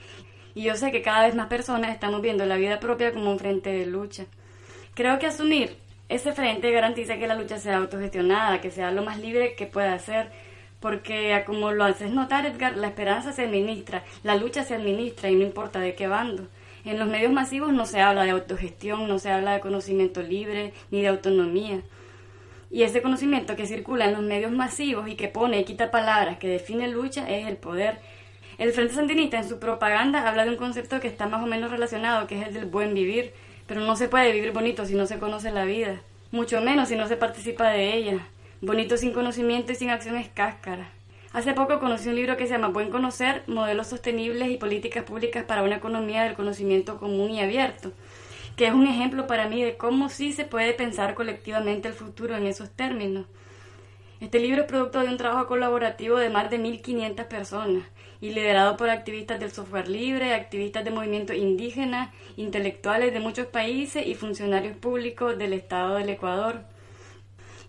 Y 0.59 0.63
yo 0.63 0.75
sé 0.75 0.91
que 0.91 1.03
cada 1.03 1.25
vez 1.25 1.37
más 1.37 1.47
personas 1.47 1.93
estamos 1.93 2.21
viendo 2.21 2.45
la 2.45 2.57
vida 2.57 2.81
propia 2.81 3.13
como 3.13 3.31
un 3.31 3.39
frente 3.39 3.71
de 3.71 3.87
lucha. 3.87 4.27
Creo 4.95 5.21
que 5.21 5.27
asumir 5.27 5.77
ese 6.09 6.33
frente 6.33 6.73
garantiza 6.73 7.17
que 7.17 7.29
la 7.29 7.37
lucha 7.37 7.61
sea 7.61 7.77
autogestionada, 7.77 8.61
que 8.61 8.73
sea 8.73 8.91
lo 8.91 9.05
más 9.05 9.21
libre 9.21 9.55
que 9.55 9.67
pueda 9.67 9.97
ser, 10.01 10.33
porque 10.81 11.45
como 11.47 11.71
lo 11.71 11.85
haces 11.85 12.11
notar 12.11 12.45
Edgar, 12.45 12.77
la 12.77 12.89
esperanza 12.89 13.31
se 13.33 13.45
administra, 13.45 14.03
la 14.25 14.35
lucha 14.35 14.65
se 14.65 14.75
administra 14.75 15.31
y 15.31 15.37
no 15.37 15.45
importa 15.45 15.79
de 15.79 15.95
qué 15.95 16.09
bando. 16.09 16.49
En 16.85 16.99
los 16.99 17.07
medios 17.07 17.31
masivos 17.31 17.73
no 17.73 17.87
se 17.87 18.01
habla 18.01 18.25
de 18.25 18.31
autogestión, 18.31 19.07
no 19.07 19.21
se 19.21 19.31
habla 19.31 19.53
de 19.53 19.61
conocimiento 19.61 20.23
libre 20.23 20.73
ni 20.91 21.03
de 21.03 21.07
autonomía. 21.07 21.83
Y 22.69 22.83
ese 22.83 23.01
conocimiento 23.01 23.55
que 23.55 23.69
circula 23.69 24.07
en 24.07 24.15
los 24.15 24.23
medios 24.23 24.51
masivos 24.51 25.09
y 25.09 25.15
que 25.15 25.29
pone 25.29 25.61
y 25.61 25.65
quita 25.65 25.93
palabras 25.93 26.39
que 26.39 26.49
define 26.49 26.89
lucha 26.89 27.31
es 27.31 27.47
el 27.47 27.59
poder. 27.59 28.01
El 28.59 28.73
Frente 28.73 28.95
Sandinista 28.95 29.39
en 29.39 29.49
su 29.49 29.61
propaganda 29.61 30.29
habla 30.29 30.45
de 30.45 30.51
un 30.51 30.57
concepto 30.57 30.99
que 30.99 31.07
está 31.07 31.29
más 31.29 31.45
o 31.45 31.47
menos 31.47 31.71
relacionado, 31.71 32.27
que 32.27 32.41
es 32.41 32.49
el 32.49 32.55
del 32.55 32.67
buen 32.67 32.93
vivir, 32.93 33.33
pero 33.69 33.81
no 33.81 33.95
se 33.95 34.09
puede 34.09 34.33
vivir 34.33 34.51
bonito 34.51 34.85
si 34.85 34.95
no 34.95 35.07
se 35.07 35.21
conoce 35.21 35.53
la 35.53 35.65
vida, 35.65 36.01
mucho 36.33 36.61
menos 36.61 36.89
si 36.89 36.97
no 36.97 37.07
se 37.07 37.17
participa 37.17 37.69
de 37.71 37.95
ella. 37.95 38.27
Bonito 38.61 38.97
sin 38.97 39.13
conocimiento 39.13 39.71
y 39.71 39.77
sin 39.77 39.91
acción 39.91 40.17
es 40.17 40.29
cáscara. 40.29 40.91
Hace 41.33 41.53
poco 41.53 41.79
conocí 41.79 42.09
un 42.09 42.17
libro 42.17 42.37
que 42.37 42.47
se 42.47 42.55
llama 42.55 42.69
Buen 42.69 42.91
Conocer, 42.91 43.45
Modelos 43.47 43.87
Sostenibles 43.87 44.51
y 44.51 44.57
Políticas 44.57 45.05
Públicas 45.05 45.45
para 45.45 45.63
una 45.63 45.77
Economía 45.77 46.25
del 46.25 46.35
Conocimiento 46.35 46.99
Común 46.99 47.31
y 47.31 47.41
Abierto 47.41 47.93
que 48.59 48.67
es 48.67 48.75
un 48.75 48.89
ejemplo 48.89 49.29
para 49.29 49.49
mí 49.49 49.63
de 49.63 49.77
cómo 49.77 50.09
sí 50.09 50.33
se 50.33 50.45
puede 50.45 50.73
pensar 50.73 51.15
colectivamente 51.15 51.87
el 51.87 51.95
futuro 51.95 52.37
en 52.37 52.45
esos 52.49 52.69
términos. 52.71 53.27
Este 54.21 54.41
libro 54.41 54.63
es 54.63 54.67
producto 54.67 54.99
de 54.99 55.09
un 55.09 55.17
trabajo 55.17 55.47
colaborativo 55.47 56.19
de 56.19 56.29
más 56.29 56.51
de 56.51 56.59
1.500 56.59 57.27
personas 57.27 57.85
y 58.21 58.31
liderado 58.31 58.77
por 58.77 58.91
activistas 58.91 59.39
del 59.39 59.53
software 59.53 59.89
libre, 59.89 60.35
activistas 60.35 60.85
de 60.85 60.91
movimientos 60.91 61.37
indígenas, 61.37 62.13
intelectuales 62.37 63.13
de 63.13 63.21
muchos 63.21 63.47
países 63.47 64.05
y 64.05 64.17
funcionarios 64.17 64.77
públicos 64.77 65.39
del 65.39 65.53
Estado 65.53 65.99
del 65.99 66.09
Ecuador. 66.09 66.63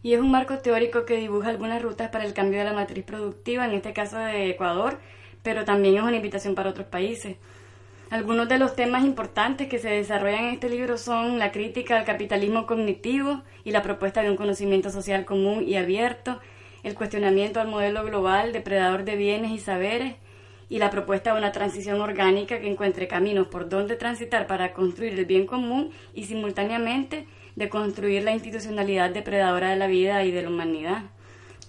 Y 0.02 0.14
es 0.14 0.20
un 0.20 0.32
marco 0.32 0.58
teórico 0.58 1.06
que 1.06 1.18
dibuja 1.18 1.50
algunas 1.50 1.84
rutas 1.84 2.10
para 2.10 2.26
el 2.26 2.34
cambio 2.34 2.58
de 2.58 2.66
la 2.66 2.74
matriz 2.74 3.06
productiva, 3.06 3.66
en 3.66 3.74
este 3.74 3.94
caso 3.94 4.18
de 4.18 4.50
Ecuador, 4.50 4.98
pero 5.44 5.66
también 5.66 5.98
es 5.98 6.02
una 6.02 6.16
invitación 6.16 6.56
para 6.56 6.72
otros 6.72 6.88
países. 6.88 7.38
Algunos 8.10 8.50
de 8.50 8.58
los 8.58 8.76
temas 8.76 9.06
importantes 9.06 9.68
que 9.68 9.78
se 9.78 9.90
desarrollan 9.90 10.46
en 10.46 10.54
este 10.56 10.68
libro 10.68 10.98
son 10.98 11.38
la 11.38 11.52
crítica 11.52 11.96
al 11.96 12.06
capitalismo 12.06 12.66
cognitivo 12.66 13.44
y 13.64 13.70
la 13.70 13.84
propuesta 13.84 14.24
de 14.24 14.32
un 14.32 14.36
conocimiento 14.36 14.90
social 14.90 15.26
común 15.26 15.64
y 15.68 15.76
abierto, 15.76 16.40
el 16.82 16.96
cuestionamiento 16.96 17.60
al 17.60 17.68
modelo 17.68 18.04
global 18.04 18.52
depredador 18.52 19.04
de 19.04 19.16
bienes 19.16 19.52
y 19.52 19.60
saberes 19.60 20.16
y 20.70 20.80
la 20.80 20.90
propuesta 20.90 21.34
de 21.34 21.38
una 21.38 21.52
transición 21.52 22.02
orgánica 22.02 22.60
que 22.60 22.72
encuentre 22.72 23.08
caminos 23.08 23.48
por 23.48 23.70
donde 23.70 23.96
transitar 23.96 24.48
para 24.48 24.74
construir 24.74 25.14
el 25.14 25.26
bien 25.26 25.46
común 25.46 25.92
y 26.16 26.24
simultáneamente 26.24 27.28
de 27.56 27.70
construir 27.70 28.24
la 28.24 28.32
institucionalidad 28.32 29.12
depredadora 29.12 29.70
de 29.70 29.76
la 29.76 29.86
vida 29.86 30.24
y 30.24 30.32
de 30.32 30.42
la 30.42 30.50
humanidad. 30.50 31.04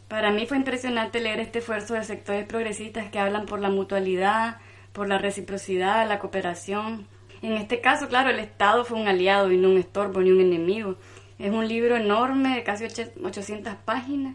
Para 0.08 0.30
mí 0.30 0.46
fue 0.46 0.56
impresionante 0.56 1.20
leer 1.20 1.38
este 1.38 1.58
esfuerzo 1.58 1.94
de 1.94 2.04
sectores 2.04 2.46
progresistas 2.46 3.10
que 3.10 3.18
hablan 3.18 3.44
por 3.44 3.60
la 3.60 3.68
mutualidad, 3.68 4.56
por 4.92 5.08
la 5.08 5.18
reciprocidad, 5.18 6.08
la 6.08 6.18
cooperación. 6.18 7.06
En 7.42 7.52
este 7.52 7.80
caso, 7.80 8.08
claro, 8.08 8.30
el 8.30 8.38
Estado 8.38 8.84
fue 8.84 8.98
un 9.00 9.08
aliado 9.08 9.50
y 9.50 9.56
no 9.56 9.70
un 9.70 9.78
estorbo 9.78 10.20
ni 10.20 10.30
un 10.30 10.40
enemigo. 10.40 10.96
Es 11.38 11.50
un 11.50 11.66
libro 11.66 11.96
enorme 11.96 12.54
de 12.56 12.62
casi 12.62 12.84
800 12.84 13.74
páginas 13.84 14.34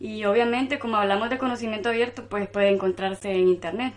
y 0.00 0.24
obviamente 0.24 0.78
como 0.78 0.96
hablamos 0.96 1.30
de 1.30 1.38
conocimiento 1.38 1.90
abierto, 1.90 2.24
pues 2.28 2.48
puede 2.48 2.70
encontrarse 2.70 3.30
en 3.30 3.48
Internet. 3.48 3.94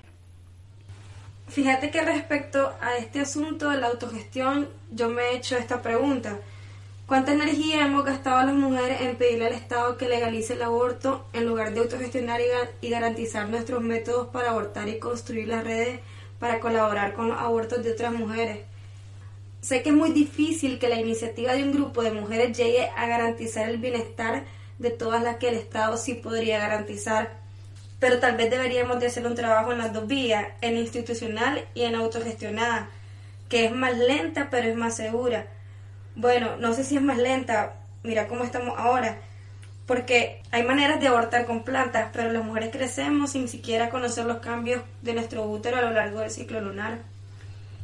Fíjate 1.48 1.92
que 1.92 2.02
respecto 2.02 2.74
a 2.82 2.98
este 2.98 3.22
asunto 3.22 3.70
de 3.70 3.78
la 3.78 3.88
autogestión, 3.88 4.68
yo 4.92 5.10
me 5.10 5.22
he 5.22 5.36
hecho 5.38 5.58
esta 5.58 5.82
pregunta. 5.82 6.38
¿Cuánta 7.06 7.34
energía 7.34 7.86
hemos 7.86 8.06
gastado 8.06 8.46
las 8.46 8.56
mujeres 8.56 9.02
en 9.02 9.18
pedirle 9.18 9.48
al 9.48 9.54
Estado 9.54 9.98
que 9.98 10.08
legalice 10.08 10.54
el 10.54 10.62
aborto 10.62 11.26
en 11.34 11.46
lugar 11.46 11.74
de 11.74 11.82
autogestionar 11.82 12.40
y, 12.82 12.90
garantizar 12.90 13.50
nuestros 13.50 13.82
métodos 13.82 14.30
para 14.30 14.52
abortar 14.52 14.88
y 14.88 15.00
construir 15.00 15.50
las 15.50 15.66
redes 15.66 16.00
para 16.40 16.62
colaborar 16.62 17.14
con 17.14 17.28
los 17.28 17.38
abortos 17.38 17.84
de 17.84 17.92
otras 17.92 18.14
mujeres? 18.14 18.60
Sé 19.60 19.84
que 19.84 19.90
es 19.90 19.96
muy 19.96 20.12
difícil 20.12 20.80
que 20.80 20.88
la 20.88 20.98
iniciativa 21.00 21.54
de 21.54 21.64
un 21.64 21.74
grupo 21.74 22.04
de 22.04 22.12
mujeres 22.12 22.58
llegue 22.58 22.88
a 22.96 23.06
garantizar 23.06 23.70
el 23.70 23.80
bienestar 23.80 24.46
de 24.80 24.90
todas 24.90 25.22
las 25.24 25.38
que 25.38 25.50
el 25.50 25.56
Estado 25.56 25.98
sí 25.98 26.14
podría 26.14 26.58
garantizar, 26.58 27.34
pero 28.00 28.20
tal 28.20 28.38
vez 28.38 28.50
deberíamos 28.50 29.02
de 29.02 29.08
hacer 29.08 29.28
un 29.28 29.36
trabajo 29.36 29.74
en 29.74 29.80
las 29.80 29.92
dos 29.92 30.08
vías, 30.08 30.48
en 30.62 30.78
institucional 30.78 31.66
y 31.74 31.82
en 31.82 31.96
autogestionada, 31.96 32.90
que 33.50 33.66
es 33.66 33.72
más 33.74 33.98
lenta 33.98 34.48
pero 34.50 34.70
es 34.70 34.76
más 34.78 34.96
segura 34.96 35.48
bueno, 36.16 36.58
no 36.58 36.74
sé 36.74 36.84
si 36.84 36.96
es 36.96 37.02
más 37.02 37.18
lenta, 37.18 37.76
mira 38.04 38.28
cómo 38.28 38.44
estamos 38.44 38.78
ahora, 38.78 39.18
porque 39.86 40.42
hay 40.52 40.64
maneras 40.64 41.00
de 41.00 41.08
abortar 41.08 41.46
con 41.46 41.64
plantas, 41.64 42.10
pero 42.14 42.32
las 42.32 42.44
mujeres 42.44 42.70
crecemos 42.72 43.32
sin 43.32 43.48
siquiera 43.48 43.90
conocer 43.90 44.26
los 44.26 44.38
cambios 44.38 44.82
de 45.02 45.14
nuestro 45.14 45.44
útero 45.44 45.78
a 45.78 45.82
lo 45.82 45.92
largo 45.92 46.20
del 46.20 46.30
ciclo 46.30 46.62
lunar. 46.62 47.00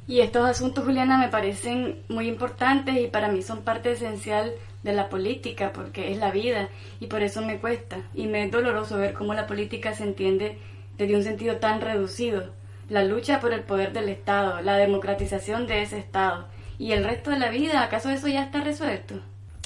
Y 0.07 0.21
estos 0.21 0.47
asuntos, 0.47 0.85
Juliana, 0.85 1.17
me 1.17 1.27
parecen 1.27 1.99
muy 2.07 2.27
importantes 2.27 2.97
y 2.97 3.07
para 3.07 3.27
mí 3.27 3.43
son 3.43 3.61
parte 3.61 3.91
esencial 3.91 4.53
de 4.81 4.93
la 4.93 5.09
política, 5.09 5.71
porque 5.73 6.11
es 6.11 6.17
la 6.17 6.31
vida 6.31 6.69
y 6.99 7.07
por 7.07 7.21
eso 7.21 7.41
me 7.43 7.59
cuesta. 7.59 7.97
Y 8.15 8.27
me 8.27 8.43
es 8.43 8.51
doloroso 8.51 8.97
ver 8.97 9.13
cómo 9.13 9.33
la 9.33 9.45
política 9.45 9.93
se 9.93 10.03
entiende 10.03 10.57
desde 10.97 11.15
un 11.15 11.23
sentido 11.23 11.57
tan 11.57 11.81
reducido. 11.81 12.45
La 12.89 13.03
lucha 13.03 13.39
por 13.39 13.53
el 13.53 13.61
poder 13.61 13.93
del 13.93 14.09
Estado, 14.09 14.61
la 14.61 14.77
democratización 14.77 15.67
de 15.67 15.83
ese 15.83 15.99
Estado 15.99 16.47
¿Y 16.79 16.93
el 16.93 17.03
resto 17.03 17.29
de 17.29 17.39
la 17.39 17.49
vida? 17.49 17.83
¿Acaso 17.83 18.09
eso 18.09 18.29
ya 18.29 18.45
está 18.45 18.61
resuelto? 18.61 19.15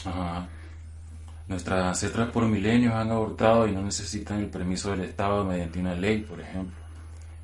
Ajá. 0.04 0.48
Nuestras 1.48 1.86
ancestras 1.86 2.32
por 2.32 2.46
milenios 2.48 2.96
han 2.96 3.12
abortado 3.12 3.68
y 3.68 3.72
no 3.72 3.84
necesitan 3.84 4.40
el 4.40 4.48
permiso 4.48 4.90
del 4.92 5.02
Estado 5.02 5.46
mediante 5.46 5.80
una 5.80 5.94
ley, 5.94 6.22
por 6.22 6.42
ejemplo. 6.42 6.76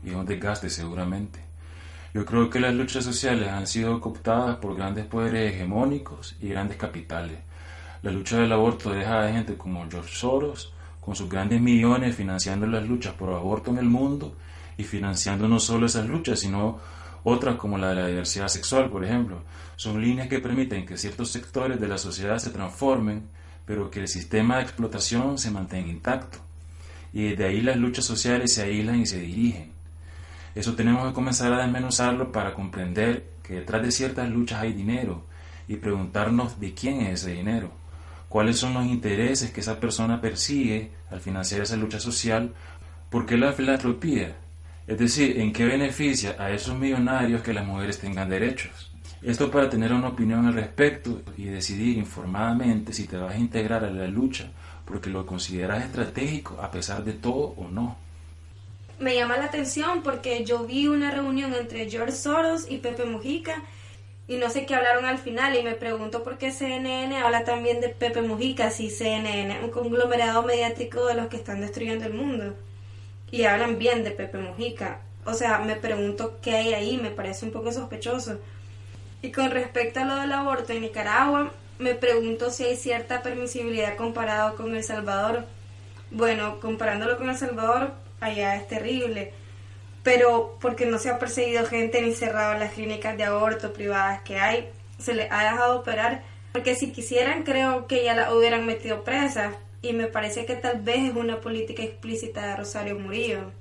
Y 0.04 0.10
es 0.10 0.16
un 0.16 0.26
desgaste 0.26 0.72
seguramente. 0.72 1.40
Yo 2.14 2.26
creo 2.26 2.50
que 2.50 2.60
las 2.60 2.74
luchas 2.74 3.04
sociales 3.04 3.48
han 3.50 3.68
sido 3.68 4.02
cooptadas 4.02 4.58
por 4.58 4.76
grandes 4.76 5.06
poderes 5.06 5.54
hegemónicos 5.54 6.36
y 6.42 6.50
grandes 6.50 6.78
capitales. 6.78 7.38
La 8.02 8.12
lucha 8.12 8.38
del 8.38 8.52
aborto 8.52 8.90
deja 8.90 9.24
a 9.24 9.32
gente 9.32 9.56
como 9.56 9.88
George 9.88 10.16
Soros, 10.16 10.74
con 11.00 11.16
sus 11.16 11.30
grandes 11.30 11.62
millones 11.62 12.16
financiando 12.16 12.66
las 12.66 12.88
luchas 12.88 13.14
por 13.14 13.30
aborto 13.30 13.70
en 13.70 13.78
el 13.78 13.86
mundo 13.86 14.36
y 14.78 14.84
financiando 14.84 15.48
no 15.48 15.60
solo 15.60 15.86
esas 15.86 16.08
luchas, 16.08 16.40
sino 16.40 16.80
otras, 17.24 17.56
como 17.56 17.78
la 17.78 17.90
de 17.90 17.96
la 17.96 18.08
diversidad 18.08 18.48
sexual, 18.48 18.90
por 18.90 19.04
ejemplo, 19.04 19.42
son 19.76 20.02
líneas 20.02 20.28
que 20.28 20.40
permiten 20.40 20.86
que 20.86 20.98
ciertos 20.98 21.32
sectores 21.32 21.80
de 21.80 21.88
la 21.88 21.98
sociedad 21.98 22.38
se 22.38 22.50
transformen, 22.50 23.24
pero 23.66 23.90
que 23.92 24.00
el 24.00 24.08
sistema 24.08 24.58
de 24.58 24.64
explotación 24.64 25.38
se 25.38 25.52
mantenga 25.52 25.90
intacto. 25.90 26.40
Y 27.14 27.30
desde 27.30 27.46
ahí 27.46 27.62
las 27.62 27.78
luchas 27.78 28.06
sociales 28.06 28.54
se 28.54 28.64
aíslan 28.64 29.02
y 29.02 29.06
se 29.06 29.20
dirigen. 29.20 29.72
Eso 30.56 30.76
tenemos 30.76 31.08
que 31.08 31.14
comenzar 31.14 31.54
a 31.54 31.62
desmenuzarlo 31.62 32.32
para 32.32 32.54
comprender 32.54 33.26
que 33.44 33.56
detrás 33.56 33.82
de 33.82 33.92
ciertas 33.92 34.30
luchas 34.30 34.62
hay 34.62 34.74
dinero 34.74 35.24
y 35.68 35.76
preguntarnos 35.78 36.60
de 36.60 36.74
quién 36.74 37.02
es 37.02 37.22
ese 37.22 37.34
dinero. 37.34 37.72
cuáles 38.28 38.58
son 38.58 38.76
los 38.76 38.86
intereses 38.86 39.52
que 39.52 39.62
esa 39.62 39.80
persona 39.80 40.22
persigue 40.22 40.92
al 41.10 41.20
financiar 41.20 41.62
esa 41.62 41.76
lucha 41.76 42.00
social, 42.00 42.54
por 43.10 43.26
qué 43.26 43.38
la 43.38 43.54
filantropía, 43.54 44.36
es 44.90 44.98
decir, 44.98 45.40
en 45.40 45.54
qué 45.54 45.66
beneficia 45.66 46.36
a 46.40 46.50
esos 46.50 46.76
millonarios 46.76 47.44
que 47.44 47.54
las 47.54 47.64
mujeres 47.64 48.00
tengan 48.00 48.28
derechos. 48.28 48.92
Esto 49.22 49.52
para 49.52 49.70
tener 49.70 49.94
una 49.94 50.08
opinión 50.08 50.48
al 50.48 50.56
respecto 50.56 51.22
y 51.38 51.44
decidir 51.44 52.00
informadamente 52.00 52.92
si 52.92 53.06
te 53.06 53.16
vas 53.16 53.36
a 53.36 53.38
integrar 53.38 53.86
a 53.86 53.92
la 53.92 54.08
lucha 54.08 54.50
porque 54.86 55.12
lo 55.12 55.28
consideras 55.28 55.86
estratégico 55.86 56.60
a 56.60 56.72
pesar 56.72 57.04
de 57.04 57.14
todo 57.14 57.54
o 57.58 57.68
no. 57.68 57.98
Me 59.00 59.14
llama 59.14 59.38
la 59.38 59.46
atención 59.46 60.02
porque 60.02 60.44
yo 60.44 60.66
vi 60.66 60.88
una 60.88 61.12
reunión 61.12 61.54
entre 61.54 61.88
George 61.88 62.14
Soros 62.14 62.66
y 62.68 62.78
Pepe 62.78 63.06
Mujica 63.06 63.62
y 64.28 64.38
no 64.38 64.50
sé 64.50 64.66
qué 64.66 64.74
hablaron 64.74 65.06
al 65.06 65.20
final 65.20 65.56
y 65.56 65.62
me 65.62 65.76
pregunto 65.76 66.24
por 66.24 66.40
qué 66.40 66.52
CNN 66.52 67.16
habla 67.16 67.44
también 67.44 67.80
de 67.80 67.90
Pepe 67.90 68.24
Mujica 68.24 68.72
si 68.72 68.90
CNN 68.90 69.56
es 69.56 69.64
un 69.64 69.70
conglomerado 69.70 70.42
mediático 70.42 71.06
de 71.06 71.14
los 71.14 71.28
que 71.28 71.38
están 71.38 71.62
destruyendo 71.62 72.06
el 72.06 72.16
mundo 72.16 72.56
y 73.32 73.44
hablan 73.44 73.78
bien 73.78 74.04
de 74.04 74.12
Pepe 74.12 74.38
Mujica. 74.38 75.02
O 75.26 75.34
sea, 75.34 75.60
me 75.60 75.76
pregunto 75.76 76.40
qué 76.42 76.56
hay 76.56 76.74
ahí, 76.74 76.98
me 76.98 77.12
parece 77.12 77.46
un 77.46 77.52
poco 77.52 77.72
sospechoso. 77.72 78.40
Y 79.22 79.32
con 79.32 79.52
respecto 79.52 80.00
a 80.00 80.06
lo 80.06 80.16
del 80.16 80.32
aborto 80.32 80.74
en 80.74 80.82
Nicaragua, 80.82 81.52
me 81.78 81.94
pregunto 81.96 82.50
si 82.52 82.64
hay 82.64 82.76
cierta 82.76 83.22
permisibilidad 83.22 83.96
comparado 83.96 84.56
con 84.56 84.76
El 84.76 84.84
Salvador. 84.84 85.46
Bueno, 86.12 86.60
comparándolo 86.60 87.18
con 87.18 87.30
El 87.30 87.38
Salvador, 87.38 87.92
allá 88.20 88.56
es 88.56 88.68
terrible. 88.68 89.34
Pero 90.04 90.58
porque 90.62 90.86
no 90.86 90.98
se 90.98 91.10
ha 91.10 91.20
perseguido 91.20 91.66
gente 91.66 92.02
ni 92.02 92.14
cerrado 92.14 92.58
las 92.58 92.74
clínicas 92.74 93.18
de 93.18 93.26
aborto 93.26 93.74
privadas 93.74 94.22
que 94.22 94.40
hay, 94.40 94.70
se 94.98 95.14
les 95.14 95.32
ha 95.32 95.52
dejado 95.52 95.80
operar. 95.80 96.24
Porque 96.52 96.76
si 96.76 96.92
quisieran, 96.92 97.44
creo 97.44 97.86
que 97.88 98.04
ya 98.04 98.16
la 98.16 98.34
hubieran 98.34 98.66
metido 98.66 99.04
presa. 99.04 99.54
Y 99.82 99.94
me 99.94 100.08
parece 100.08 100.46
que 100.46 100.56
tal 100.56 100.82
vez 100.82 101.10
es 101.10 101.16
una 101.16 101.40
política 101.40 101.84
explícita 101.84 102.46
de 102.46 102.56
Rosario 102.56 103.00
Murillo. 103.00 103.52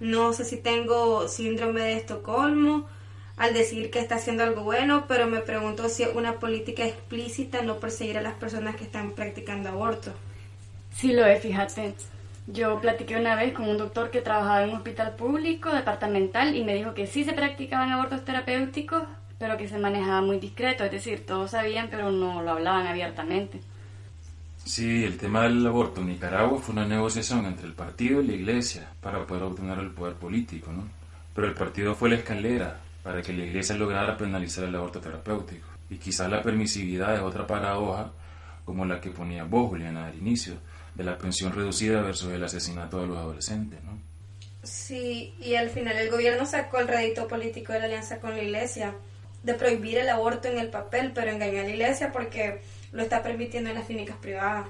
No 0.00 0.32
sé 0.32 0.44
si 0.44 0.56
tengo 0.56 1.28
síndrome 1.28 1.80
de 1.80 1.92
Estocolmo 1.94 2.86
al 3.36 3.54
decir 3.54 3.90
que 3.90 3.98
está 3.98 4.16
haciendo 4.16 4.42
algo 4.42 4.62
bueno, 4.62 5.04
pero 5.06 5.26
me 5.26 5.40
pregunto 5.40 5.88
si 5.88 6.02
es 6.02 6.14
una 6.14 6.34
política 6.34 6.84
explícita 6.84 7.62
no 7.62 7.78
perseguir 7.78 8.18
a 8.18 8.22
las 8.22 8.34
personas 8.34 8.76
que 8.76 8.84
están 8.84 9.12
practicando 9.12 9.68
aborto. 9.68 10.12
Sí 10.94 11.12
lo 11.12 11.24
es, 11.26 11.42
fíjate. 11.42 11.94
Yo 12.46 12.80
platiqué 12.80 13.16
una 13.16 13.34
vez 13.34 13.52
con 13.52 13.68
un 13.68 13.76
doctor 13.76 14.10
que 14.10 14.20
trabajaba 14.22 14.62
en 14.62 14.70
un 14.70 14.76
hospital 14.76 15.16
público 15.16 15.70
departamental 15.70 16.56
y 16.56 16.64
me 16.64 16.74
dijo 16.74 16.94
que 16.94 17.06
sí 17.06 17.24
se 17.24 17.32
practicaban 17.32 17.90
abortos 17.90 18.24
terapéuticos, 18.24 19.02
pero 19.38 19.56
que 19.56 19.68
se 19.68 19.78
manejaba 19.78 20.22
muy 20.22 20.38
discreto, 20.38 20.84
es 20.84 20.92
decir, 20.92 21.26
todos 21.26 21.50
sabían, 21.50 21.88
pero 21.90 22.10
no 22.10 22.42
lo 22.42 22.52
hablaban 22.52 22.86
abiertamente. 22.86 23.60
Sí, 24.66 25.04
el 25.04 25.16
tema 25.16 25.44
del 25.44 25.64
aborto 25.64 26.00
en 26.00 26.08
Nicaragua 26.08 26.60
fue 26.60 26.74
una 26.74 26.84
negociación 26.84 27.46
entre 27.46 27.66
el 27.66 27.72
partido 27.72 28.20
y 28.20 28.26
la 28.26 28.32
iglesia 28.32 28.90
para 29.00 29.24
poder 29.24 29.44
obtener 29.44 29.78
el 29.78 29.92
poder 29.92 30.16
político, 30.16 30.72
¿no? 30.72 30.88
Pero 31.32 31.46
el 31.46 31.54
partido 31.54 31.94
fue 31.94 32.10
la 32.10 32.16
escalera 32.16 32.80
para 33.06 33.22
que 33.22 33.32
la 33.32 33.44
Iglesia 33.44 33.76
lograra 33.76 34.16
penalizar 34.16 34.64
el 34.64 34.74
aborto 34.74 35.00
terapéutico. 35.00 35.68
Y 35.88 35.98
quizás 35.98 36.28
la 36.28 36.42
permisividad 36.42 37.14
es 37.14 37.20
otra 37.20 37.46
paradoja 37.46 38.10
como 38.64 38.84
la 38.84 39.00
que 39.00 39.10
ponía 39.10 39.44
vos, 39.44 39.68
Juliana, 39.68 40.08
al 40.08 40.16
inicio, 40.16 40.54
de 40.96 41.04
la 41.04 41.16
pensión 41.16 41.52
reducida 41.52 42.00
versus 42.00 42.32
el 42.32 42.42
asesinato 42.42 43.00
de 43.00 43.06
los 43.06 43.18
adolescentes, 43.18 43.78
¿no? 43.84 43.96
Sí, 44.64 45.32
y 45.40 45.54
al 45.54 45.70
final 45.70 45.96
el 45.96 46.10
gobierno 46.10 46.44
sacó 46.44 46.78
el 46.78 46.88
rédito 46.88 47.28
político 47.28 47.72
de 47.72 47.78
la 47.78 47.84
alianza 47.84 48.18
con 48.18 48.30
la 48.30 48.42
Iglesia, 48.42 48.94
de 49.44 49.54
prohibir 49.54 49.98
el 49.98 50.08
aborto 50.08 50.48
en 50.48 50.58
el 50.58 50.70
papel, 50.70 51.12
pero 51.14 51.30
engañó 51.30 51.60
a 51.60 51.62
la 51.62 51.70
Iglesia 51.70 52.10
porque 52.10 52.60
lo 52.96 53.02
está 53.02 53.22
permitiendo 53.22 53.70
en 53.70 53.76
las 53.76 53.86
clínicas 53.86 54.16
privadas. 54.16 54.66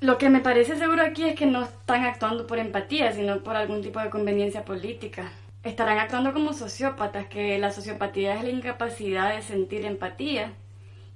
Lo 0.00 0.18
que 0.18 0.28
me 0.28 0.40
parece 0.40 0.76
seguro 0.76 1.02
aquí 1.02 1.24
es 1.24 1.34
que 1.34 1.46
no 1.46 1.64
están 1.64 2.04
actuando 2.04 2.46
por 2.46 2.58
empatía, 2.58 3.12
sino 3.12 3.42
por 3.42 3.56
algún 3.56 3.82
tipo 3.82 4.00
de 4.00 4.10
conveniencia 4.10 4.64
política 4.64 5.32
estarán 5.64 5.98
actuando 5.98 6.32
como 6.32 6.52
sociópatas, 6.52 7.26
que 7.26 7.58
la 7.58 7.72
sociopatía 7.72 8.34
es 8.36 8.44
la 8.44 8.50
incapacidad 8.50 9.34
de 9.34 9.42
sentir 9.42 9.84
empatía 9.86 10.52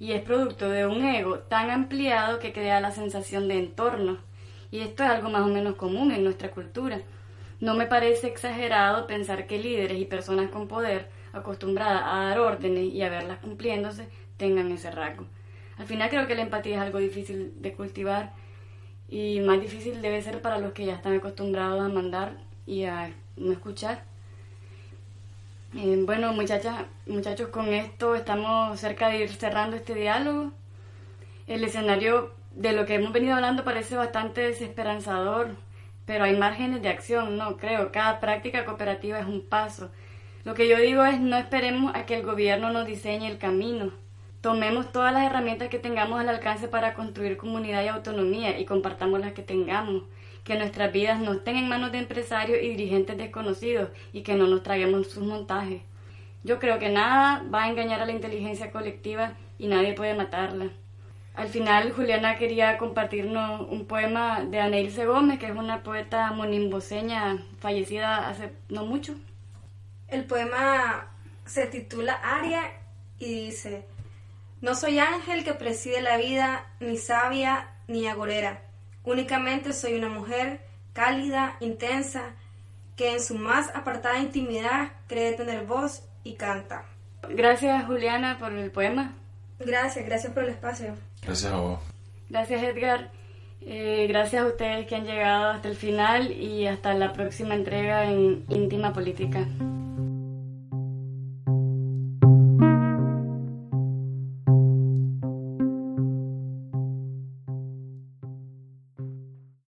y 0.01 0.13
es 0.13 0.23
producto 0.23 0.71
de 0.71 0.87
un 0.87 1.05
ego 1.05 1.41
tan 1.41 1.71
ampliado 1.71 2.39
que 2.39 2.53
crea 2.53 2.81
la 2.81 2.91
sensación 2.91 3.47
de 3.47 3.59
entorno. 3.59 4.19
Y 4.71 4.81
esto 4.81 5.05
es 5.05 5.11
algo 5.11 5.29
más 5.31 5.43
o 5.43 5.49
menos 5.49 5.75
común 5.77 6.13
en 6.13 6.25
nuestra 6.25 6.51
cultura. 6.51 7.01
No 7.61 7.75
me 7.75 7.87
parece 7.87 8.29
exagerado 8.29 9.07
pensar 9.07 9.47
que 9.47 9.59
líderes 9.59 9.99
y 9.99 10.05
personas 10.05 10.51
con 10.51 10.69
poder, 10.69 11.11
acostumbradas 11.33 12.03
a 12.05 12.29
dar 12.29 12.39
órdenes 12.39 12.93
y 12.93 13.03
a 13.03 13.11
verlas 13.11 13.39
cumpliéndose, 13.41 14.09
tengan 14.37 14.71
ese 14.73 14.91
rasgo. 14.91 15.27
Al 15.79 15.87
final 15.87 16.11
creo 16.11 16.27
que 16.27 16.35
la 16.35 16.43
empatía 16.43 16.77
es 16.77 16.83
algo 16.83 16.99
difícil 16.99 17.53
de 17.63 17.73
cultivar 17.73 18.33
y 19.09 19.41
más 19.41 19.61
difícil 19.61 20.03
debe 20.03 20.21
ser 20.21 20.43
para 20.43 20.59
los 20.59 20.73
que 20.73 20.85
ya 20.85 20.95
están 20.95 21.15
acostumbrados 21.15 21.81
a 21.81 21.89
mandar 21.89 22.37
y 22.67 22.85
a 22.85 23.11
no 23.37 23.53
escuchar. 23.53 24.03
Eh, 25.77 26.03
bueno, 26.05 26.33
muchachas, 26.33 26.85
muchachos, 27.07 27.49
con 27.49 27.69
esto 27.73 28.15
estamos 28.15 28.79
cerca 28.81 29.09
de 29.09 29.25
ir 29.25 29.31
cerrando 29.31 29.77
este 29.77 29.95
diálogo. 29.95 30.51
El 31.47 31.63
escenario 31.63 32.33
de 32.55 32.73
lo 32.73 32.85
que 32.85 32.95
hemos 32.95 33.13
venido 33.13 33.35
hablando 33.35 33.65
parece 33.65 33.97
bastante 33.97 34.41
desesperanzador, 34.41 35.57
pero 36.07 36.25
hay 36.25 36.37
márgenes 36.37 36.83
de 36.83 36.89
acción, 36.89 37.37
no 37.37 37.57
creo. 37.57 37.93
Cada 37.93 38.19
práctica 38.19 38.65
cooperativa 38.65 39.19
es 39.19 39.27
un 39.27 39.43
paso. 39.47 39.91
Lo 40.45 40.55
que 40.55 40.69
yo 40.69 40.79
digo 40.79 41.05
es 41.05 41.21
no 41.21 41.37
esperemos 41.37 41.95
a 41.95 42.07
que 42.07 42.17
el 42.17 42.23
gobierno 42.25 42.71
nos 42.71 42.87
diseñe 42.87 43.27
el 43.27 43.39
camino. 43.39 43.93
Tomemos 44.41 44.93
todas 44.93 45.13
las 45.13 45.25
herramientas 45.25 45.69
que 45.69 45.79
tengamos 45.79 46.21
al 46.21 46.29
alcance 46.29 46.69
para 46.69 46.95
construir 46.95 47.37
comunidad 47.37 47.83
y 47.85 47.89
autonomía 47.89 48.59
y 48.59 48.65
compartamos 48.65 49.21
las 49.21 49.33
que 49.33 49.43
tengamos 49.43 50.05
que 50.49 50.57
nuestras 50.57 50.91
vidas 50.93 51.21
no 51.21 51.35
estén 51.35 51.57
en 51.57 51.69
manos 51.69 51.93
de 51.93 51.99
empresarios 51.99 52.59
y 52.63 52.69
dirigentes 52.71 53.19
desconocidos 53.19 53.91
y 54.13 54.23
que 54.23 54.35
no 54.35 54.47
nos 54.47 54.63
traguemos 54.63 55.09
sus 55.09 55.23
montajes. 55.23 55.83
Yo 56.43 56.59
creo 56.59 56.79
que 56.79 56.89
nada 56.89 57.45
va 57.53 57.65
a 57.65 57.69
engañar 57.69 58.01
a 58.01 58.07
la 58.07 58.13
inteligencia 58.13 58.71
colectiva 58.71 59.35
y 59.59 59.67
nadie 59.67 59.93
puede 59.93 60.15
matarla. 60.15 60.71
Al 61.35 61.49
final, 61.49 61.93
Juliana 61.93 62.37
quería 62.37 62.79
compartirnos 62.79 63.69
un 63.69 63.87
poema 63.87 64.43
de 64.45 64.59
Anailse 64.59 65.05
Gómez, 65.05 65.39
que 65.39 65.47
es 65.47 65.55
una 65.55 65.83
poeta 65.83 66.33
monimboseña 66.33 67.45
fallecida 67.59 68.29
hace 68.29 68.53
no 68.71 68.87
mucho. 68.87 69.15
El 70.09 70.25
poema 70.25 71.09
se 71.45 71.67
titula 71.67 72.15
Aria 72.15 72.63
y 73.19 73.47
dice, 73.47 73.85
No 74.61 74.75
soy 74.75 74.99
ángel 74.99 75.45
que 75.45 75.55
preside 75.55 76.03
la 76.03 76.17
vida, 76.17 76.67
ni 76.81 76.97
sabia, 76.97 77.69
ni 77.87 78.07
agorera 78.07 78.63
Únicamente 79.05 79.73
soy 79.73 79.95
una 79.95 80.11
mujer 80.11 80.61
cálida, 80.93 81.57
intensa, 81.61 82.35
que 82.95 83.13
en 83.13 83.23
su 83.23 83.37
más 83.37 83.75
apartada 83.75 84.19
intimidad 84.19 84.93
cree 85.07 85.33
tener 85.33 85.65
voz 85.65 86.03
y 86.25 86.35
canta. 86.35 86.85
Gracias 87.31 87.87
Juliana 87.87 88.37
por 88.39 88.53
el 88.53 88.71
poema. 88.71 89.15
Gracias, 89.61 90.05
gracias 90.05 90.33
por 90.35 90.43
el 90.43 90.51
espacio. 90.51 90.95
Gracias 91.23 91.53
a 91.53 91.57
vos. 91.57 91.81
Gracias 92.29 92.63
Edgar. 92.63 93.11
Eh, 93.63 94.07
gracias 94.09 94.43
a 94.43 94.47
ustedes 94.47 94.87
que 94.87 94.97
han 94.97 95.05
llegado 95.05 95.51
hasta 95.53 95.69
el 95.69 95.77
final 95.77 96.31
y 96.31 96.67
hasta 96.67 96.93
la 96.93 97.13
próxima 97.13 97.55
entrega 97.55 98.05
en 98.05 98.45
Íntima 98.49 98.93
Política. 98.93 99.47